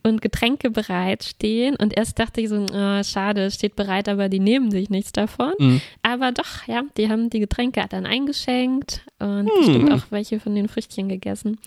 [0.04, 1.76] und Getränke bereitstehen.
[1.76, 5.54] Und erst dachte ich so, oh, schade, steht bereit, aber die nehmen sich nichts davon.
[5.60, 5.78] Mm.
[6.04, 9.52] Aber doch, ja, die haben die Getränke dann eingeschenkt und Hm.
[9.58, 11.58] bestimmt auch welche von den Früchtchen gegessen.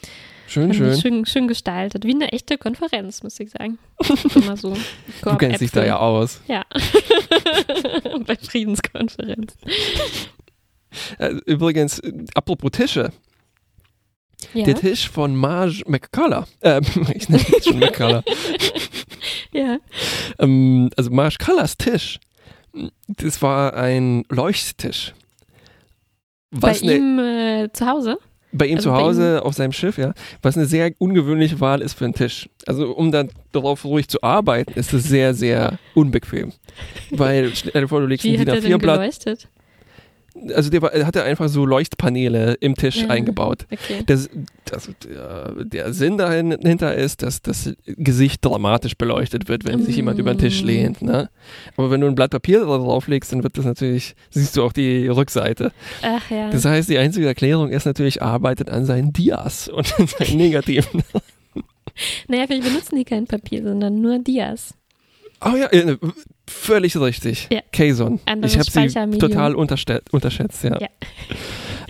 [0.47, 1.01] Schön, schön.
[1.01, 2.05] schön, schön gestaltet.
[2.05, 3.79] Wie eine echte Konferenz, muss ich sagen.
[4.35, 4.77] Immer so.
[5.23, 6.41] Du kennst dich da ja aus.
[6.49, 6.65] Ja.
[8.27, 9.57] Bei Friedenskonferenz.
[11.19, 13.13] Äh, Übrigens, äh, apropos Tische.
[14.55, 14.65] Ja.
[14.65, 16.47] Der Tisch von Marge McCullough.
[16.63, 16.83] Ähm,
[17.15, 18.25] ich nenne ihn schon McCullough.
[19.53, 19.79] ja.
[20.39, 22.19] ähm, also Marge Cullers Tisch
[23.09, 25.13] Das war ein Leuchttisch.
[26.51, 28.19] Bei Was ne- ihm äh, zu Hause?
[28.53, 30.13] bei ihm also zu bei Hause auf seinem Schiff, ja.
[30.43, 32.49] Was eine sehr ungewöhnliche Wahl ist für einen Tisch.
[32.67, 36.53] Also um dann darauf ruhig zu arbeiten, ist es sehr, sehr unbequem.
[37.11, 39.49] Weil, stell dir vor, du legst Wie ein DIN er denn A4-Blatt.
[40.55, 43.09] Also der war, er hatte einfach so Leuchtpaneele im Tisch Ja.
[43.09, 43.67] eingebaut.
[43.71, 44.03] Okay.
[44.07, 44.31] Das,
[44.65, 50.19] das, der, der Sinn dahinter ist, dass das Gesicht dramatisch beleuchtet wird, wenn sich jemand
[50.19, 50.67] über den Tisch Mm.
[50.67, 51.03] lehnt.
[51.03, 51.29] Ne?
[51.77, 54.73] Aber wenn du ein Blatt Papier da drauflegst, dann wird das natürlich, siehst du auch
[54.73, 55.73] die Rückseite.
[56.03, 56.51] Ach ja.
[56.51, 61.03] Das heißt, die einzige Erklärung ist natürlich, arbeitet an seinen Dias und an seinen negativen.
[62.29, 64.75] Naja, vielleicht benutzen die kein Papier, sondern nur Dias.
[65.45, 65.97] Oh ja, äh,
[66.49, 67.49] völlig richtig.
[67.51, 67.61] Ja.
[68.27, 70.79] Anderes Ich habe sie total unterschätzt, ja.
[70.81, 70.89] Ja.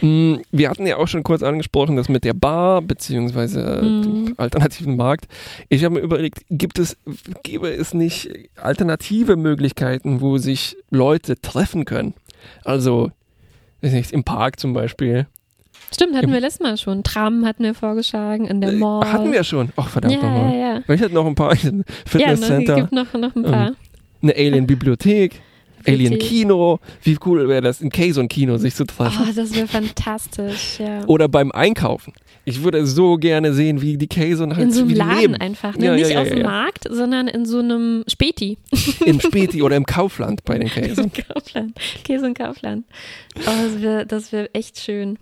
[0.02, 4.02] Mm, Wir hatten ja auch schon kurz angesprochen, das mit der Bar beziehungsweise Mhm.
[4.02, 5.26] dem alternativen Markt.
[5.68, 6.96] Ich habe mir überlegt, gibt es,
[7.42, 12.14] gäbe es nicht alternative Möglichkeiten, wo sich Leute treffen können?
[12.64, 13.10] Also,
[13.82, 15.26] weiß nicht, im Park zum Beispiel.
[15.92, 17.02] Stimmt, hatten Im- wir letztes Mal schon.
[17.02, 19.10] Tram hatten wir vorgeschlagen, in der Äh, Mall.
[19.12, 19.70] Hatten wir schon.
[19.76, 20.54] Ach, verdammt ja, nochmal.
[20.54, 20.94] ja, ja.
[20.94, 23.72] Ich hatte noch ein paar ein Ja, ne, Fitnesscenter, es gibt noch, noch ein paar.
[24.22, 25.40] eine Alien-Bibliothek,
[25.86, 26.78] Alien-Kino.
[27.02, 29.26] Wie cool wäre das, in Kazon-Kino sich zu treffen?
[29.28, 31.04] Oh, das wäre fantastisch, ja.
[31.06, 32.12] Oder beim Einkaufen.
[32.44, 35.34] Ich würde so gerne sehen, wie die Kazon halt in so einem Laden leben.
[35.36, 35.76] einfach.
[35.76, 35.86] Ne?
[35.86, 36.44] Ja, ja, Nicht ja, auf dem ja.
[36.44, 38.58] Markt, sondern in so einem Späti.
[39.04, 41.10] Im Späti oder im Kaufland bei den Kazon.
[41.34, 41.76] Kaufland.
[42.04, 42.84] Käse und Kaufland.
[43.36, 45.18] Oh, das wäre das wär echt schön.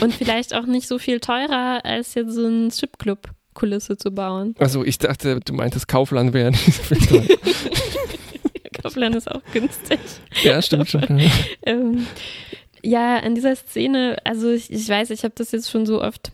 [0.00, 4.54] Und vielleicht auch nicht so viel teurer, als jetzt so ein Stripclub-Kulisse zu bauen.
[4.58, 7.36] Also ich dachte, du meintest Kaufland wäre nicht so viel teuer.
[8.82, 9.98] Kaufland ist auch günstig.
[10.42, 11.20] Ja, stimmt schon.
[11.62, 12.06] Ähm,
[12.82, 16.30] ja, an dieser Szene, also ich, ich weiß, ich habe das jetzt schon so oft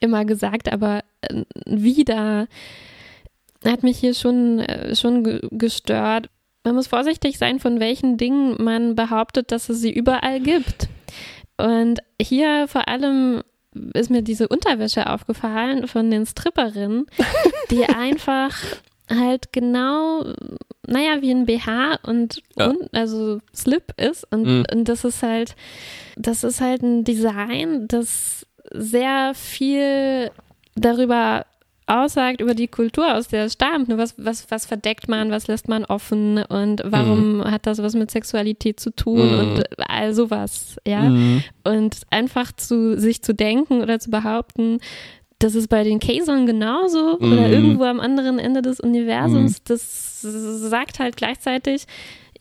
[0.00, 2.46] immer gesagt, aber äh, wieder
[3.64, 6.28] hat mich hier schon, äh, schon ge- gestört.
[6.64, 10.88] Man muss vorsichtig sein, von welchen Dingen man behauptet, dass es sie überall gibt.
[11.58, 13.42] Und hier vor allem
[13.94, 17.06] ist mir diese Unterwäsche aufgefallen von den Stripperinnen,
[17.70, 18.56] die einfach
[19.10, 20.24] halt genau,
[20.86, 22.68] naja, wie ein BH und, Ja.
[22.68, 24.26] und also Slip ist.
[24.32, 24.64] Und, Mhm.
[24.72, 25.54] und das ist halt,
[26.16, 30.30] das ist halt ein Design, das sehr viel
[30.76, 31.46] darüber
[31.88, 33.88] aussagt, über die Kultur, aus der es stammt.
[33.88, 37.94] Nur was, was, was verdeckt man, was lässt man offen und warum hat das was
[37.94, 39.38] mit Sexualität zu tun Mhm.
[39.38, 41.02] und all sowas, ja.
[41.02, 41.42] Mhm.
[41.64, 44.78] Und einfach zu sich zu denken oder zu behaupten,
[45.40, 47.52] das ist bei den Kazon genauso oder Mhm.
[47.52, 51.84] irgendwo am anderen Ende des Universums, das sagt halt gleichzeitig,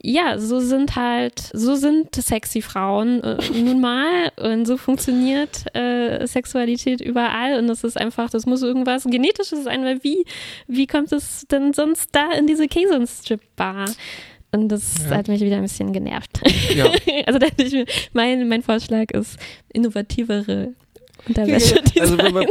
[0.02, 6.26] ja, so sind halt, so sind sexy Frauen äh, nun mal und so funktioniert äh,
[6.28, 10.24] Sexualität überall und das ist einfach, das muss irgendwas Genetisches sein, weil wie,
[10.68, 13.86] wie kommt es denn sonst da in diese Kazon-Strip-Bar?
[14.54, 15.18] Und das Ja.
[15.18, 16.40] hat mich wieder ein bisschen genervt.
[16.74, 16.86] Ja.
[17.26, 19.38] Also ich mir, mein, mein Vorschlag ist
[19.74, 20.74] innovativere
[21.28, 21.82] Unterwäsche.
[22.00, 22.46] Also wenn man,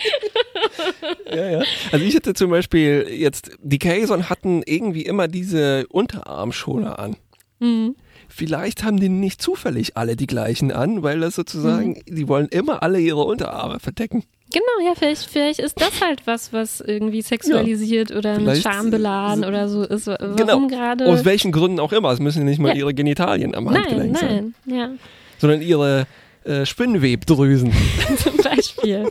[1.34, 1.62] ja, ja.
[1.92, 7.16] Also ich hatte zum Beispiel jetzt, die Kazon hatten irgendwie immer diese Unterarmschoner an.
[7.58, 7.96] Mhm.
[8.28, 12.14] Vielleicht haben die nicht zufällig alle die gleichen an, weil das sozusagen, Mhm.
[12.16, 14.24] die wollen immer alle ihre Unterarme verdecken.
[14.52, 19.44] Genau, ja, vielleicht, vielleicht ist das halt was, was irgendwie sexualisiert oder mit Scham beladen
[19.44, 20.08] oder so ist.
[20.08, 20.66] Warum Genau.
[20.66, 21.06] gerade?
[21.06, 22.10] Aus welchen Gründen auch immer.
[22.10, 22.74] Es müssen nicht mal Ja.
[22.74, 24.90] ihre Genitalien am Nein, Handgelenk sein, nein, ja,
[25.38, 26.06] sondern ihre
[26.50, 27.72] äh, Spinnwebdrüsen.
[28.16, 29.10] zum Beispiel.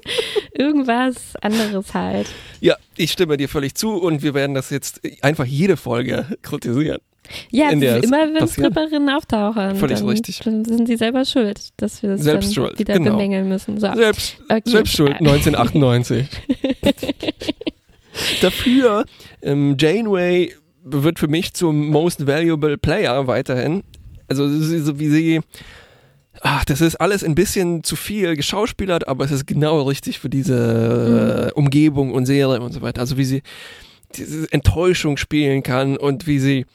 [0.54, 2.28] Irgendwas anderes halt.
[2.60, 6.99] Ja, ich stimme dir völlig zu und wir werden das jetzt einfach jede Folge kritisieren.
[7.52, 8.47] Ja, immer wenn.
[8.47, 10.39] Stripperinnen auftauchen, Völlig dann, richtig.
[10.39, 13.12] dann sind sie selber schuld, dass wir das Selbst dann schuld, wieder genau.
[13.12, 13.80] bemängeln müssen.
[13.80, 13.93] So.
[13.93, 14.62] Selbst, Okay.
[14.65, 16.28] selbst schuld, 1998.
[18.41, 19.06] Dafür,
[19.41, 23.84] ähm, Janeway wird für mich zum Most Valuable Player weiterhin.
[24.28, 25.41] Also so wie sie,
[26.41, 30.30] ach, das ist alles ein bisschen zu viel geschauspielert, aber es ist genau richtig für
[30.30, 33.02] diese äh, Umgebung und Serie und so weiter.
[33.02, 33.41] Also wie sie
[34.15, 36.65] diese Enttäuschung spielen kann und wie sie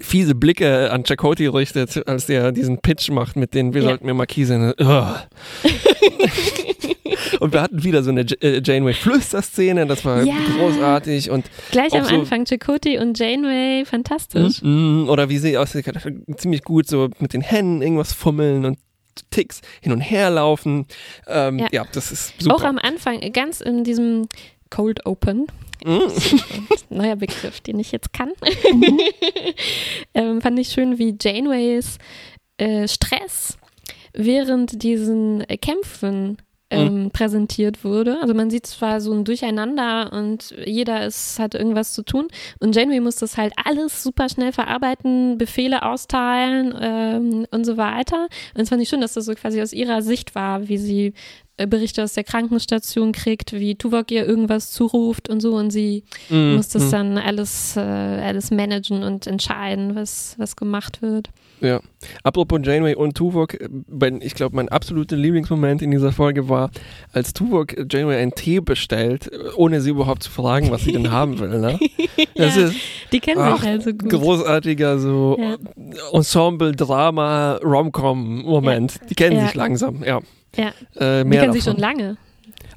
[0.00, 3.88] fiese Blicke an Chakoti richtet, als der diesen Pitch macht mit den, wir Ja.
[3.88, 4.74] sollten mir Markise.
[4.78, 5.14] Ugh.
[7.40, 10.34] und wir hatten wieder so eine äh, Janeway-Flüster-Szene, das war Ja.
[10.56, 14.62] großartig und Gleich am so- Anfang, Chakotay und Janeway, fantastisch.
[14.62, 15.86] Mm, Oder wie sie aussieht,
[16.36, 18.78] ziemlich gut so mit den Händen irgendwas fummeln und
[19.30, 20.86] Ticks hin und her laufen.
[21.26, 21.66] Ähm, ja.
[21.72, 21.84] Ja.
[21.92, 22.54] das ist super.
[22.56, 24.28] Auch am Anfang, ganz in diesem
[24.70, 25.46] Cold Open,
[25.84, 26.00] Mm.
[26.90, 28.32] neuer Begriff, den ich jetzt kann,
[30.14, 31.98] ähm, fand ich schön, wie Janeways
[32.58, 33.56] äh, Stress
[34.12, 36.38] während diesen äh, Kämpfen
[36.70, 38.18] ähm, präsentiert wurde.
[38.20, 42.28] Also man sieht zwar so ein Durcheinander und jeder ist, hat irgendwas zu tun
[42.60, 48.28] und Janeway muss das halt alles super schnell verarbeiten, Befehle austeilen ähm, und so weiter.
[48.54, 51.14] Und es fand ich schön, dass das so quasi aus ihrer Sicht war, wie sie
[51.66, 56.54] Berichte aus der Krankenstation kriegt, wie Tuvok ihr irgendwas zuruft und so und sie mm,
[56.54, 56.90] muss das mm.
[56.90, 61.30] dann alles, äh, alles managen und entscheiden, was, was gemacht wird.
[61.60, 61.80] Ja.
[62.22, 63.58] Apropos Janeway und Tuvok,
[64.20, 66.70] ich glaube, mein absoluter Lieblingsmoment in dieser Folge war,
[67.12, 71.38] als Tuvok Janeway einen Tee bestellt, ohne sie überhaupt zu fragen, was sie denn haben
[71.40, 71.58] will.
[71.58, 71.78] Ne?
[72.36, 72.76] Das ja, ist,
[73.12, 74.10] die kennen ach, sich halt so gut.
[74.10, 75.56] Großartiger so ja.
[76.12, 78.94] Ensemble-Drama, Rom-Com-Moment.
[78.94, 79.06] Ja.
[79.08, 80.20] Die kennen sich langsam, ja.
[80.56, 80.72] Ja.
[80.94, 82.16] Äh, die kennen sich schon lange.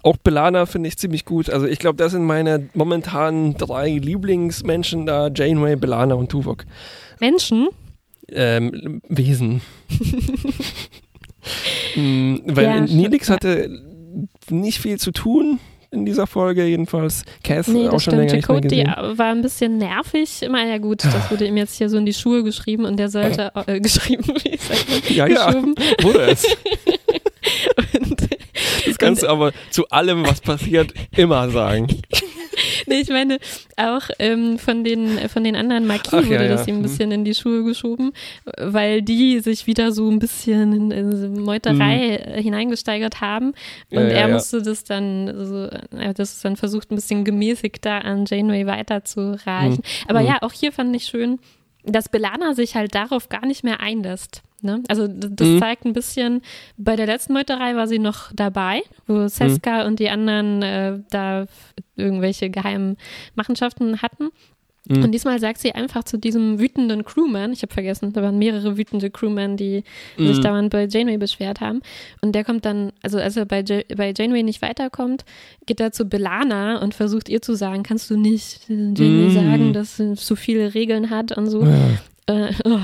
[0.03, 1.49] Auch Belana finde ich ziemlich gut.
[1.49, 5.29] Also ich glaube, das sind meine momentanen drei Lieblingsmenschen da.
[5.33, 6.65] Janeway, Belana und Tuvok.
[7.19, 7.69] Menschen?
[8.31, 9.61] Ähm, Wesen.
[11.95, 13.69] mhm, weil ja, Nilix hatte
[14.49, 15.59] nicht viel zu tun
[15.91, 17.23] in dieser Folge jedenfalls.
[17.43, 18.17] Cass nee, auch schon stimmt.
[18.17, 19.17] länger Chakotay nicht mehr gesehen.
[19.17, 20.41] war ein bisschen nervig.
[20.41, 23.09] Immer ja gut, das wurde ihm jetzt hier so in die Schuhe geschrieben und der
[23.09, 25.53] sollte äh, geschrieben, wie sagt Ja, ja,
[26.01, 26.47] wurde es.
[28.85, 31.87] das kannst du aber zu allem, was passiert, immer sagen.
[32.87, 33.39] nee, ich meine,
[33.77, 36.83] auch ähm, von, den, von den anderen Marquis Ach, wurde ja, das ihm ein mhm.
[36.83, 38.11] bisschen in die Schuhe geschoben,
[38.57, 42.41] weil die sich wieder so ein bisschen in, in Meuterei mhm.
[42.41, 43.53] hineingesteigert haben.
[43.89, 48.25] Und er musste das dann, so, er hat das dann versucht, ein bisschen gemäßigter an
[48.25, 49.83] Janeway weiterzureichen.
[49.83, 50.09] Mhm.
[50.09, 50.27] Aber mhm.
[50.27, 51.39] ja, auch hier fand ich schön,
[51.83, 54.43] dass Belana sich halt darauf gar nicht mehr einlässt.
[54.61, 54.83] Ne?
[54.87, 55.59] Also das mhm.
[55.59, 56.41] zeigt ein bisschen,
[56.77, 59.87] bei der letzten Meuterei war sie noch dabei, wo Seska mhm.
[59.87, 61.45] und die anderen äh, da
[61.95, 62.97] irgendwelche geheimen
[63.35, 64.29] Machenschaften hatten.
[64.87, 65.03] Mhm.
[65.03, 68.77] Und diesmal sagt sie einfach zu diesem wütenden Crewman, ich habe vergessen, da waren mehrere
[68.77, 69.83] wütende Crewmen, die
[70.17, 70.27] mhm.
[70.27, 71.81] sich dauernd bei Janeway beschwert haben.
[72.21, 75.23] Und der kommt dann, also als er bei, ja bei Janeway nicht weiterkommt,
[75.67, 79.31] geht er zu Belana und versucht ihr zu sagen, kannst du nicht Janeway mhm.
[79.31, 81.63] sagen, dass sie so viele Regeln hat und so.
[81.63, 81.89] Ja.
[82.27, 82.79] Äh, oh.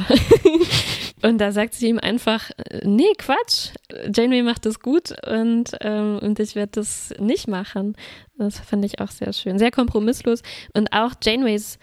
[1.24, 3.72] Und da sagt sie ihm einfach, äh, nee, Quatsch,
[4.14, 7.96] Janeway macht das gut und, ähm, und ich werde das nicht machen.
[8.38, 9.58] Das fand ich auch sehr schön.
[9.58, 10.44] Sehr kompromisslos.
[10.74, 11.80] Und auch Janeways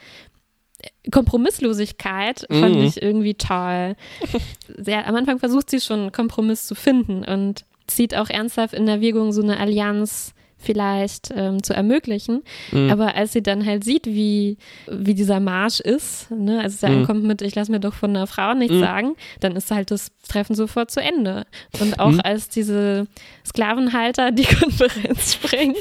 [1.11, 2.83] Kompromisslosigkeit fand mhm.
[2.85, 3.97] ich irgendwie toll.
[4.77, 8.89] Sehr, am Anfang versucht sie schon, einen Kompromiss zu finden und zieht auch ernsthaft in
[8.89, 12.43] Erwägung, so eine Allianz vielleicht ähm, zu ermöglichen.
[12.73, 12.91] Mhm.
[12.91, 17.01] Aber als sie dann halt sieht, wie, wie dieser Marsch ist, ne, also sie mhm.
[17.01, 18.81] ankommt mit, ich lasse mir doch von einer Frau nichts mhm.
[18.81, 21.47] sagen, dann ist halt das Treffen sofort zu Ende.
[21.81, 22.21] Und auch mhm.
[22.21, 23.07] als diese
[23.47, 25.77] Sklavenhalter die Konferenz sprengen,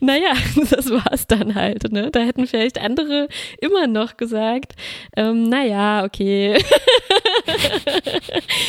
[0.00, 0.32] naja,
[0.70, 1.92] das war es dann halt.
[1.92, 2.10] Ne?
[2.10, 3.28] Da hätten vielleicht andere
[3.60, 4.74] immer noch gesagt,
[5.16, 6.58] ähm, naja, okay.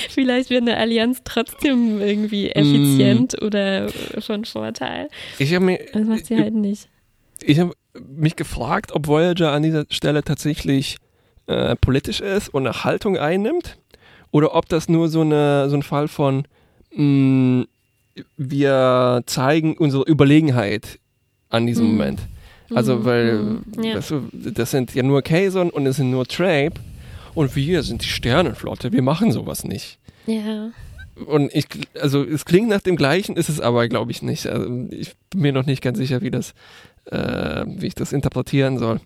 [0.10, 2.52] vielleicht wäre eine Allianz trotzdem irgendwie mhm.
[2.52, 5.10] effizient oder von Vorteil.
[5.38, 5.80] Ich habe mir.
[5.94, 6.90] Das macht sie halt nicht.
[7.42, 10.98] Ich habe mich gefragt, ob Voyager an dieser Stelle tatsächlich
[11.48, 13.78] äh, politisch ist und eine Haltung einnimmt
[14.32, 16.46] oder ob das nur so, eine, so ein Fall von
[16.94, 17.68] mh, mm,
[18.38, 21.00] wir zeigen unsere Überlegenheit
[21.50, 21.92] an diesem hm.
[21.92, 22.20] Moment.
[22.74, 23.06] Also, hm.
[23.06, 23.64] weil hm.
[23.82, 23.96] Ja.
[23.96, 26.80] Weißt du, das sind ja nur Kazon und es sind nur Trape
[27.34, 30.00] und wir sind die Sternenflotte, wir machen sowas nicht.
[30.26, 30.72] Ja.
[31.26, 31.66] Und ich,
[32.00, 34.48] also es klingt nach dem gleichen, ist es aber, glaube ich, nicht.
[34.48, 36.54] Also ich bin mir noch nicht ganz sicher, wie das,
[37.06, 39.00] äh, wie ich das interpretieren soll.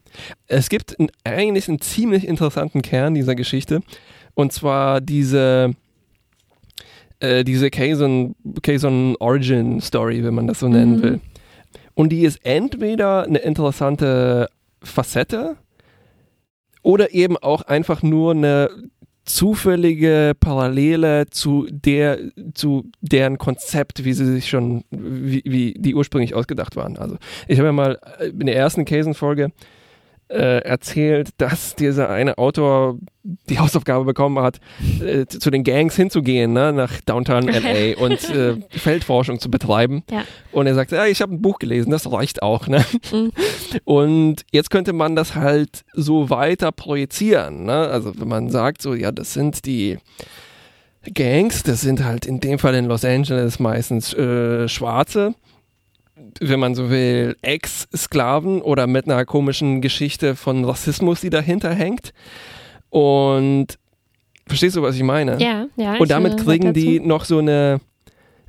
[0.48, 3.82] Es gibt ein, eigentlich einen ziemlich interessanten Kern dieser Geschichte.
[4.36, 5.72] Und zwar diese,
[7.20, 11.04] äh, diese Kazon, Kazon Origin Story, wenn man das so nennen mhm.
[11.04, 11.20] will.
[11.96, 14.50] Und die ist entweder eine interessante
[14.82, 15.58] Facette
[16.82, 18.70] oder eben auch einfach nur eine
[19.26, 22.20] zufällige Parallele zu der,
[22.54, 26.98] zu deren Konzept, wie sie sich schon, wie, wie die ursprünglich ausgedacht waren.
[26.98, 29.50] Also ich habe ja mal in der ersten Casen-Folge äh,
[30.34, 32.98] erzählt, dass dieser eine Autor
[33.50, 34.60] die Hausaufgabe bekommen hat,
[35.02, 40.04] äh, zu den Gangs hinzugehen, ne, nach Downtown LA und äh, Feldforschung zu betreiben.
[40.12, 40.24] Ja.
[40.52, 42.68] Und er sagte, ja, ich habe ein Buch gelesen, das reicht auch.
[42.68, 42.84] Ne?
[43.12, 43.32] Mhm.
[43.86, 47.66] Und jetzt könnte man das halt so weiter projizieren.
[47.66, 47.74] Ne?
[47.74, 49.98] Also wenn man sagt, so, ja, das sind die
[51.14, 55.36] Gangs, das sind halt in dem Fall in Los Angeles meistens äh, Schwarze
[56.42, 62.14] wenn man so will, Ex-Sklaven oder mit einer komischen Geschichte von Rassismus, die dahinter hängt.
[62.90, 63.78] Und
[64.48, 65.38] verstehst du, was ich meine?
[65.40, 65.98] Ja, ja.
[65.98, 67.80] Und damit äh, kriegen die noch so eine,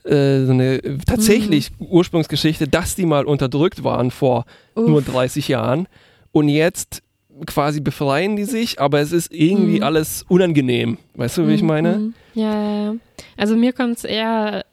[0.05, 1.87] äh, so eine tatsächlich mhm.
[1.87, 4.89] Ursprungsgeschichte, dass die mal unterdrückt waren vor Uff.
[4.89, 5.89] nur 30 Jahren.
[6.33, 7.03] Und jetzt
[7.47, 9.83] quasi befreien die sich, aber es ist irgendwie mhm.
[9.83, 10.99] alles unangenehm.
[11.15, 11.97] Weißt du, wie ich mhm, meine?
[11.97, 12.15] Mhm.
[12.35, 12.95] Ja.
[13.37, 14.65] Also mir kommt es eher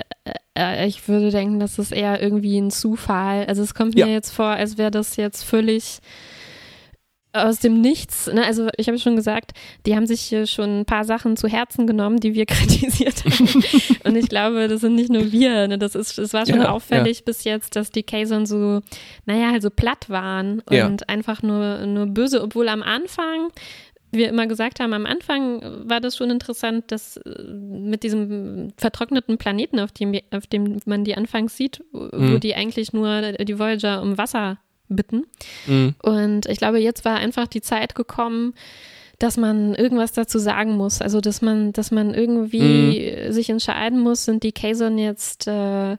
[0.57, 3.45] äh, ich würde denken, das ist eher irgendwie ein Zufall.
[3.45, 4.05] Also es kommt Ja.
[4.05, 5.99] mir jetzt vor, als wäre das jetzt völlig
[7.33, 8.27] aus dem Nichts.
[8.27, 8.43] Ne?
[8.45, 9.51] Also ich habe schon gesagt,
[9.85, 13.63] die haben sich hier schon ein paar Sachen zu Herzen genommen, die wir kritisiert haben.
[14.03, 15.69] Und ich glaube, das sind nicht nur wir.
[15.69, 15.77] Ne?
[15.77, 18.81] Das ist, es war schon Ja, auffällig bis jetzt, dass die Kayson so,
[19.25, 20.89] naja, halt so platt waren und Ja.
[21.07, 23.47] einfach nur, nur böse, obwohl am Anfang
[24.11, 29.37] wir immer gesagt haben, am Anfang war das schon interessant, dass äh, mit diesem vertrockneten
[29.37, 32.39] Planeten, auf dem, auf dem man die anfangs sieht, wo Mhm.
[32.39, 34.57] die eigentlich nur die Voyager um Wasser
[34.89, 35.25] bitten.
[35.67, 35.95] Mhm.
[36.03, 38.53] Und ich glaube, jetzt war einfach die Zeit gekommen,
[39.19, 41.01] dass man irgendwas dazu sagen muss.
[41.01, 43.31] Also, dass man, dass man irgendwie Mhm.
[43.31, 45.97] sich entscheiden muss, sind die Kayson jetzt äh,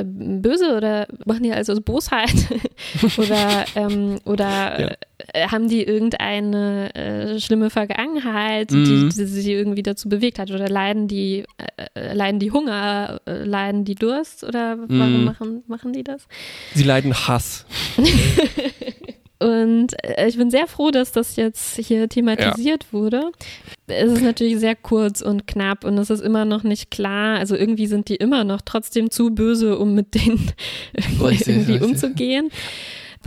[0.00, 2.34] äh, böse oder machen die also aus Bosheit?
[3.18, 4.90] oder ähm, oder Ja.
[5.34, 8.84] äh, haben die irgendeine äh, schlimme Vergangenheit, Mhm.
[8.84, 10.50] die, die sie irgendwie dazu bewegt hat?
[10.50, 11.44] Oder leiden die,
[11.76, 14.44] äh, äh, leiden die Hunger, leiden die Durst?
[14.44, 15.24] Oder warum Mhm.
[15.24, 16.26] machen, machen die das?
[16.74, 17.64] Sie leiden Hass.
[19.40, 23.30] Und äh, ich bin sehr froh, dass das jetzt hier thematisiert wurde.
[23.86, 27.38] Es ist natürlich sehr kurz und knapp und es ist immer noch nicht klar.
[27.38, 30.52] Also irgendwie sind die immer noch trotzdem zu böse, um mit denen
[31.22, 31.88] Richtig, irgendwie richtig.
[31.88, 32.50] umzugehen.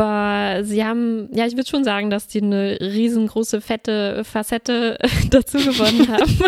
[0.02, 4.98] Aber sie haben, ja, ich würde schon sagen, dass die eine riesengroße, fette Facette
[5.30, 6.40] dazu gewonnen haben.
[6.42, 6.48] Oh.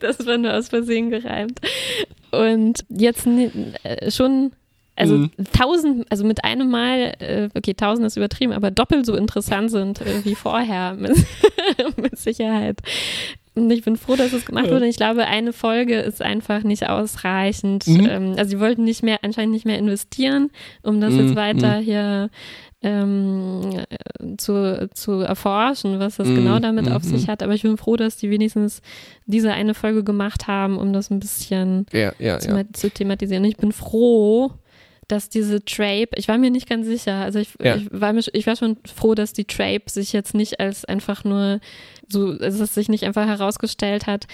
[0.00, 1.60] Das war nur aus Versehen gereimt.
[2.30, 4.52] Und jetzt äh, schon,
[4.96, 5.30] also Mhm.
[5.52, 10.00] tausend, also mit einem Mal, äh, okay, tausend ist übertrieben, aber doppelt so interessant sind
[10.00, 11.16] äh, wie vorher, mit,
[11.96, 12.78] mit Sicherheit.
[13.56, 14.86] Und ich bin froh, dass es gemacht wurde.
[14.88, 17.86] Ich glaube, eine Folge ist einfach nicht ausreichend.
[17.86, 18.06] Mhm.
[18.10, 20.50] Ähm, also sie wollten nicht mehr, anscheinend nicht mehr investieren,
[20.82, 22.30] um das Mhm, jetzt weiter hier
[22.82, 27.30] ähm, äh, zu, zu erforschen, was das Mhm, genau damit auf mhm, sich mhm.
[27.30, 27.42] hat.
[27.42, 28.82] Aber ich bin froh, dass die wenigstens
[29.26, 32.62] diese eine Folge gemacht haben, um das ein bisschen Ja, ja, zu, ja.
[32.72, 33.44] zu thematisieren.
[33.44, 34.50] Ich bin froh,
[35.08, 37.76] dass diese Trape, ich war mir nicht ganz sicher, also ich, Ja.
[37.76, 41.24] ich, war, mir, ich war schon froh, dass die Trape sich jetzt nicht als einfach
[41.24, 41.60] nur
[42.08, 44.26] so, also dass es sich nicht einfach herausgestellt hat,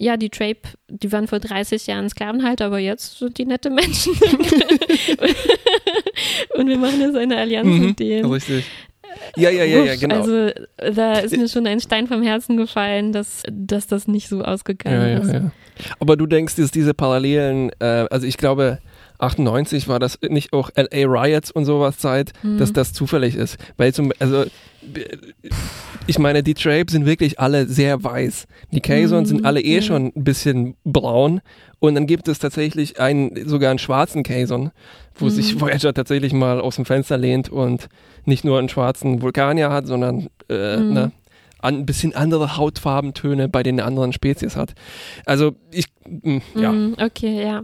[0.00, 4.12] ja, die Trape, die waren vor 30 Jahren Sklavenhalter, aber jetzt sind die nette Menschen.
[6.54, 8.30] Und wir machen jetzt eine Allianz Mhm, mit denen.
[8.30, 8.64] Richtig.
[9.36, 10.16] Ja, ja, ja, ja, genau.
[10.20, 14.42] Also da ist mir schon ein Stein vom Herzen gefallen, dass, dass das nicht so
[14.42, 15.32] ausgegangen Ja, ist.
[15.32, 15.50] ja, ja.
[15.98, 18.78] Aber du denkst, dass diese Parallelen, äh, also ich glaube,
[19.18, 22.58] 98 war das nicht auch LA Riots und sowas Zeit, Mhm.
[22.58, 23.56] dass das zufällig ist.
[23.76, 24.44] Weil zum, also,
[26.06, 28.46] ich meine, die Trapes sind wirklich alle sehr weiß.
[28.72, 31.40] Die Kazon Mhm, sind alle eh schon ein bisschen braun.
[31.80, 34.70] Und dann gibt es tatsächlich einen, sogar einen schwarzen Kazon,
[35.16, 35.30] wo Mhm.
[35.30, 37.88] sich Voyager tatsächlich mal aus dem Fenster lehnt und
[38.24, 40.92] nicht nur einen schwarzen Vulkanier hat, sondern äh, Mhm.
[40.94, 41.12] ne,
[41.60, 44.74] ein bisschen andere Hautfarbentöne bei den anderen Spezies hat.
[45.26, 47.62] Also ich, mh, ja, Mhm, okay, ja.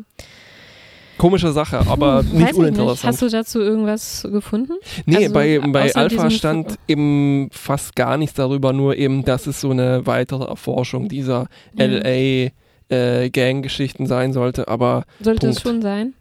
[1.18, 3.04] Komische Sache, aber Hm, nicht uninteressant.
[3.12, 4.72] Hast du dazu irgendwas gefunden?
[5.06, 6.80] Nee, Also, bei, bei Alpha stand Foto.
[6.88, 11.46] eben fast gar nichts darüber, nur eben, dass es so eine weitere Erforschung dieser
[11.78, 11.86] Ja.
[11.86, 12.50] LA
[12.90, 15.68] äh, Gang-Geschichten sein sollte, aber Sollte es Punkt.
[15.68, 16.14] schon sein?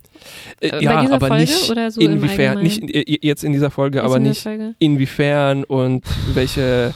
[0.62, 4.06] äh, Äh, ja, aber Folge nicht so inwiefern, nicht äh, jetzt in dieser Folge, Ist
[4.06, 4.76] aber in nicht Folge?
[4.80, 6.94] inwiefern und welche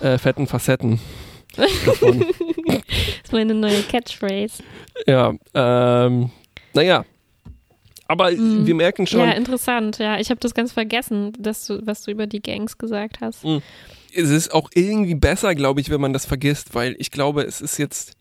[0.00, 0.98] äh, fetten Facetten
[1.86, 2.24] davon.
[2.66, 4.62] Das ist meine neue Catchphrase.
[5.06, 6.30] ja, ähm,
[6.74, 7.04] naja,
[8.06, 8.66] aber Mhm.
[8.66, 9.98] wir merken schon, Ja, interessant.
[9.98, 13.44] Ja, ich habe das ganz vergessen, dass du, was du über die Gangs gesagt hast.
[14.14, 17.60] es ist auch irgendwie besser, glaube ich, wenn man das vergisst, weil ich glaube, es
[17.60, 18.12] ist jetzt,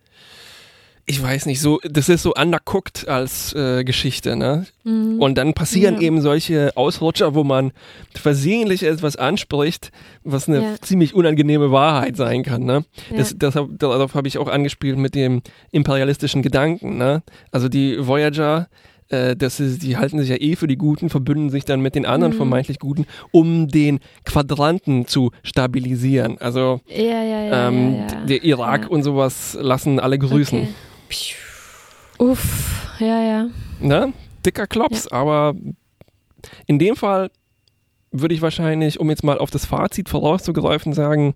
[1.06, 4.66] ich weiß nicht, so, das ist so undercooked als äh, Geschichte, ne?
[4.86, 5.22] Mhm.
[5.22, 6.02] Und dann passieren Ja.
[6.02, 7.74] eben solche Ausrutscher, wo man
[8.16, 9.92] versehentlich etwas anspricht,
[10.24, 10.76] was eine Ja.
[10.82, 12.86] ziemlich unangenehme Wahrheit sein kann, ne?
[13.12, 13.18] Ja.
[13.18, 17.22] Das, deshalb, darauf habe ich auch angespielt mit dem imperialistischen Gedanken, ne?
[17.52, 18.70] Also die Voyager,
[19.14, 21.96] äh, das ist, die halten sich ja eh für die Guten, verbünden sich dann mit
[21.96, 22.38] den anderen Mhm.
[22.38, 26.38] vermeintlich Guten, um den Quadranten zu stabilisieren.
[26.40, 30.60] Also ja, ja, ähm, der Irak und sowas lassen alle grüßen.
[30.60, 30.74] Okay.
[32.20, 33.48] Uff, ja, ja.
[33.80, 34.14] Ne?
[34.46, 35.56] Dicker Klops, aber
[36.68, 37.30] in dem Fall
[38.12, 41.34] würde ich wahrscheinlich, um jetzt mal auf das Fazit vorauszugreifen, sagen,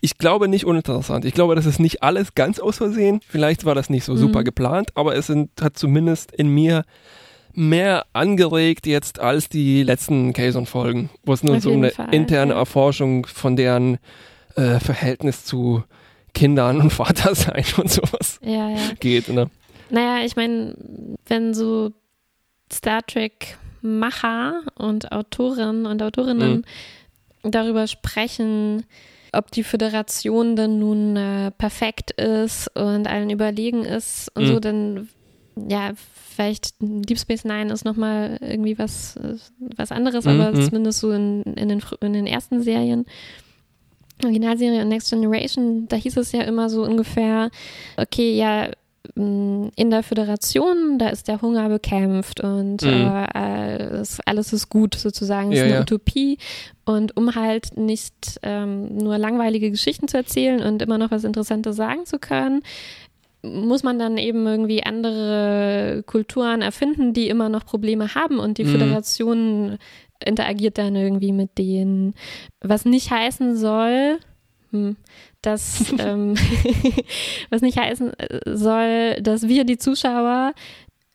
[0.00, 1.24] ich glaube nicht uninteressant.
[1.24, 3.20] Ich glaube, das ist nicht alles ganz aus Versehen.
[3.26, 4.18] Vielleicht war das nicht so Mhm.
[4.18, 6.84] super geplant, aber es sind, hat zumindest in mir
[7.54, 12.52] mehr angeregt jetzt als die letzten Kazon-Folgen, wo es nur Auf so eine Fall, interne.
[12.54, 13.98] Erforschung von deren
[14.56, 15.82] äh, Verhältnis zu
[16.34, 18.76] Kindern und Vatersein und sowas Ja, ja.
[19.00, 19.28] geht.
[19.28, 19.48] Ne?
[19.88, 20.74] Naja, ich meine,
[21.26, 21.92] wenn so
[22.72, 26.64] Star Trek-Macher und Autorinnen und Autorinnen
[27.42, 27.50] Mhm.
[27.50, 28.84] darüber sprechen,
[29.36, 34.46] ob die Föderation denn nun äh, perfekt ist und allen überlegen ist und Mhm.
[34.48, 35.08] so, dann
[35.68, 35.92] ja,
[36.34, 39.36] vielleicht Deep Space Nine ist nochmal irgendwie was, äh,
[39.76, 40.62] was anderes, Mhm, aber mhm.
[40.62, 43.06] zumindest so in, in, den, in den ersten Serien.
[44.24, 47.50] Originalserie und Next Generation, da hieß es ja immer so ungefähr,
[47.98, 48.70] okay, ja,
[49.14, 53.26] in der Föderation, da ist der Hunger bekämpft und Mhm.
[53.34, 55.82] äh, es, alles ist gut sozusagen, es Ja, ist eine ja.
[55.82, 56.38] Utopie.
[56.84, 61.76] Und um halt nicht ähm, nur langweilige Geschichten zu erzählen und immer noch was Interessantes
[61.76, 62.62] sagen zu können,
[63.42, 68.64] muss man dann eben irgendwie andere Kulturen erfinden, die immer noch Probleme haben und die
[68.64, 68.68] Mhm.
[68.68, 69.78] Föderation
[70.24, 72.14] interagiert dann irgendwie mit denen.
[72.60, 74.18] Was nicht heißen soll,
[74.70, 74.96] hm,
[75.46, 76.34] dass, ähm,
[77.50, 80.52] was nicht heißen äh, soll, dass wir die Zuschauer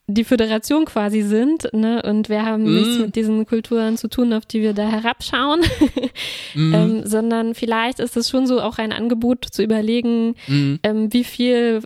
[0.08, 2.02] die Föderation quasi sind, ne?
[2.04, 2.76] Und wir haben Mhm.
[2.76, 5.62] nichts mit diesen Kulturen zu tun, auf die wir da herabschauen,
[6.54, 6.74] Mhm.
[6.74, 10.80] ähm, sondern vielleicht ist es schon so auch ein Angebot zu überlegen, Mhm.
[10.84, 11.82] ähm, wie viel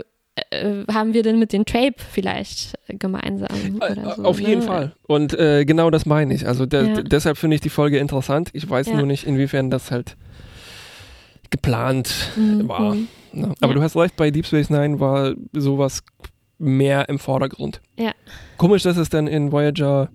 [0.49, 3.75] äh, haben wir denn mit den Trape vielleicht äh, gemeinsam?
[3.77, 4.65] Oder so, Auf jeden ne?
[4.65, 4.91] Fall.
[5.07, 6.47] Und äh, genau das meine ich.
[6.47, 7.01] Also de Ja.
[7.03, 8.49] deshalb finde ich die Folge interessant.
[8.53, 8.95] Ich weiß Ja.
[8.97, 10.17] nur nicht, inwiefern das halt
[11.59, 12.67] geplant Mhm.
[12.67, 12.95] war.
[13.33, 13.53] Ne?
[13.61, 13.73] Aber Ja.
[13.73, 16.03] du hast recht, bei Deep Space Nine war sowas
[16.57, 17.81] mehr im Vordergrund.
[17.97, 18.11] Ja.
[18.57, 20.09] Komisch, dass es dann in Voyager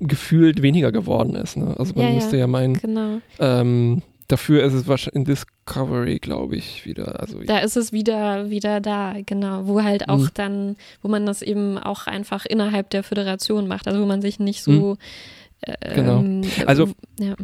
[0.00, 1.56] gefühlt weniger geworden ist.
[1.56, 1.74] Ne?
[1.78, 2.14] Also man Ja, ja.
[2.14, 3.18] müsste ja meinen, Genau.
[3.38, 7.20] ähm, dafür ist es wahrscheinlich in Discovery, glaube ich, wieder.
[7.20, 10.30] Also Da ist es wieder, wieder da, genau, wo halt auch Mhm.
[10.34, 14.38] dann, wo man das eben auch einfach innerhalb der Föderation macht, also wo man sich
[14.38, 14.96] nicht so
[15.62, 16.18] äh, Genau.
[16.20, 17.34] ähm, Also- ja.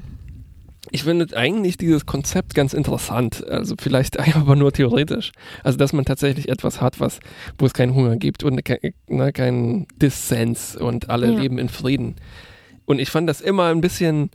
[0.95, 3.47] Ich finde eigentlich dieses Konzept ganz interessant.
[3.49, 5.33] Also vielleicht aber nur theoretisch.
[5.65, 7.19] Also dass man tatsächlich etwas hat, was,
[7.59, 8.79] wo es keinen Hunger gibt und ke
[9.09, 11.39] ne, keinen Dissens und alle Ja.
[11.41, 12.17] leben in Frieden.
[12.85, 14.31] Und ich fand das immer ein bisschen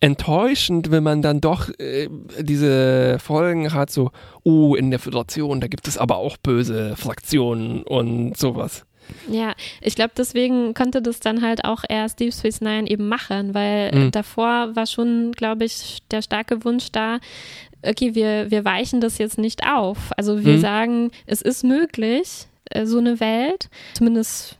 [0.00, 2.08] enttäuschend, wenn man dann doch äh,
[2.40, 4.10] diese Folgen hat, so,
[4.42, 8.84] oh, in der Föderation, da gibt es aber auch böse Fraktionen und sowas.
[9.28, 13.54] Ja, ich glaube, deswegen konnte das dann halt auch erst Deep Space Nine eben machen,
[13.54, 14.10] weil Mhm.
[14.10, 17.18] davor war schon, glaube ich, der starke Wunsch da,
[17.82, 20.10] okay, wir, wir weichen das jetzt nicht auf.
[20.16, 20.60] Also wir Mhm.
[20.60, 24.58] sagen, es ist möglich, äh, so eine Welt, zumindest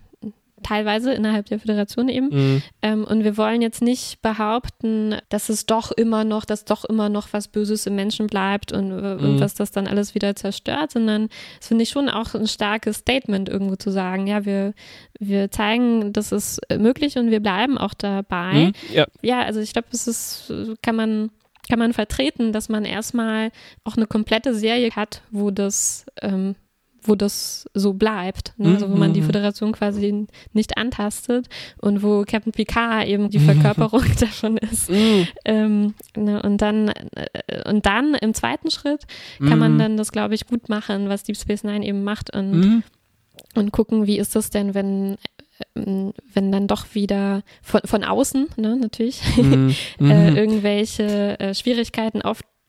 [0.64, 2.28] teilweise innerhalb der Föderation eben.
[2.30, 2.62] Mhm.
[2.82, 7.08] Ähm, und wir wollen jetzt nicht behaupten, dass es doch immer noch, dass doch immer
[7.08, 9.40] noch was Böses im Menschen bleibt und, äh, und Mhm.
[9.40, 13.48] was das dann alles wieder zerstört, sondern das finde ich schon auch ein starkes Statement
[13.48, 14.74] irgendwo zu sagen, ja, wir,
[15.20, 18.54] wir zeigen, das ist möglich und wir bleiben auch dabei.
[18.54, 18.72] Mhm.
[18.92, 19.06] Ja.
[19.22, 20.52] Ja, also ich glaube, das ist,
[20.82, 21.30] kann man,
[21.68, 23.50] kann man vertreten, dass man erstmal
[23.84, 26.56] auch eine komplette Serie hat, wo das, ähm,
[27.07, 28.74] wo das so bleibt, ne?
[28.74, 29.26] also wo man die Mhm.
[29.26, 31.48] Föderation quasi nicht antastet
[31.80, 34.90] und wo Captain Picard eben die Verkörperung davon ist.
[34.90, 35.26] Mhm.
[35.44, 36.40] Ähm, ne?
[36.42, 39.02] Und dann äh, und dann im zweiten Schritt
[39.38, 39.78] kann man Mhm.
[39.78, 42.82] dann das, glaube ich, gut machen, was Deep Space Nine eben macht und Mhm.
[43.55, 45.16] und gucken, wie ist das denn, wenn,
[45.76, 49.74] ähm, wenn dann doch wieder von, von außen, ne, natürlich, Mhm.
[50.00, 50.36] äh, Mhm.
[50.36, 52.22] irgendwelche äh, Schwierigkeiten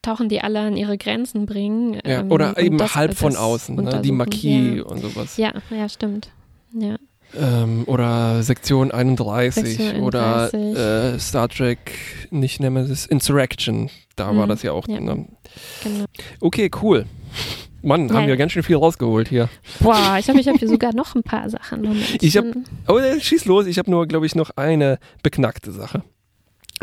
[0.05, 1.95] auftauchen, die alle an ihre Grenzen bringen.
[2.05, 4.01] Ja, ähm, oder eben das- halb von außen, ne?
[4.03, 4.11] die.
[4.11, 5.37] Marquis und sowas.
[5.37, 5.51] Ja.
[5.69, 6.29] ja, ja, stimmt.
[6.73, 6.95] Ja,
[7.37, 10.77] Ähm, oder Sektion 31 Sektion oder 31.
[10.77, 11.79] äh, Star Trek,
[12.29, 13.89] nicht Nemesis, Insurrection.
[14.15, 14.87] Da war Mhm, das ja auch.
[14.87, 14.99] ja.
[14.99, 15.25] Ne?
[15.83, 16.05] genau.
[16.39, 17.05] Okay, cool.
[17.81, 18.27] Mann, haben Ja.
[18.29, 19.47] wir ganz schön viel rausgeholt hier.
[19.79, 21.81] Boah, ich habe ich hab hier sogar noch ein paar Sachen.
[21.83, 22.21] Moment.
[22.23, 22.45] Ich hab-
[22.87, 26.03] Aber äh, schieß los, ich habe nur, glaube ich, noch eine beknackte Sache.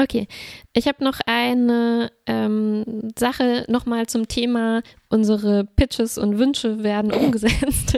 [0.03, 0.26] Okay,
[0.72, 7.96] ich habe noch eine ähm, Sache nochmal zum Thema, unsere Pitches und Wünsche werden umgesetzt.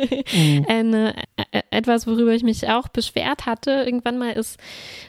[0.69, 1.15] eine,
[1.51, 4.61] äh, etwas, worüber ich mich auch beschwert hatte, irgendwann mal ist,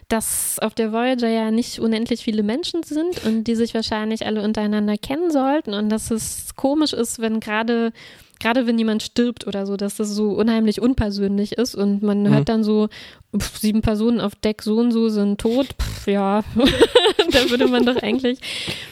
[0.07, 4.41] dass auf der Voyager ja nicht unendlich viele Menschen sind und die sich wahrscheinlich alle
[4.41, 7.91] untereinander kennen sollten und dass es komisch ist, wenn gerade
[8.39, 12.29] gerade wenn jemand stirbt oder so, dass das so unheimlich unpersönlich ist und man Mhm.
[12.33, 12.89] hört dann so,
[13.37, 16.43] pf, sieben Personen auf Deck so und so sind tot, pf, ja,
[17.31, 18.39] da würde man doch eigentlich,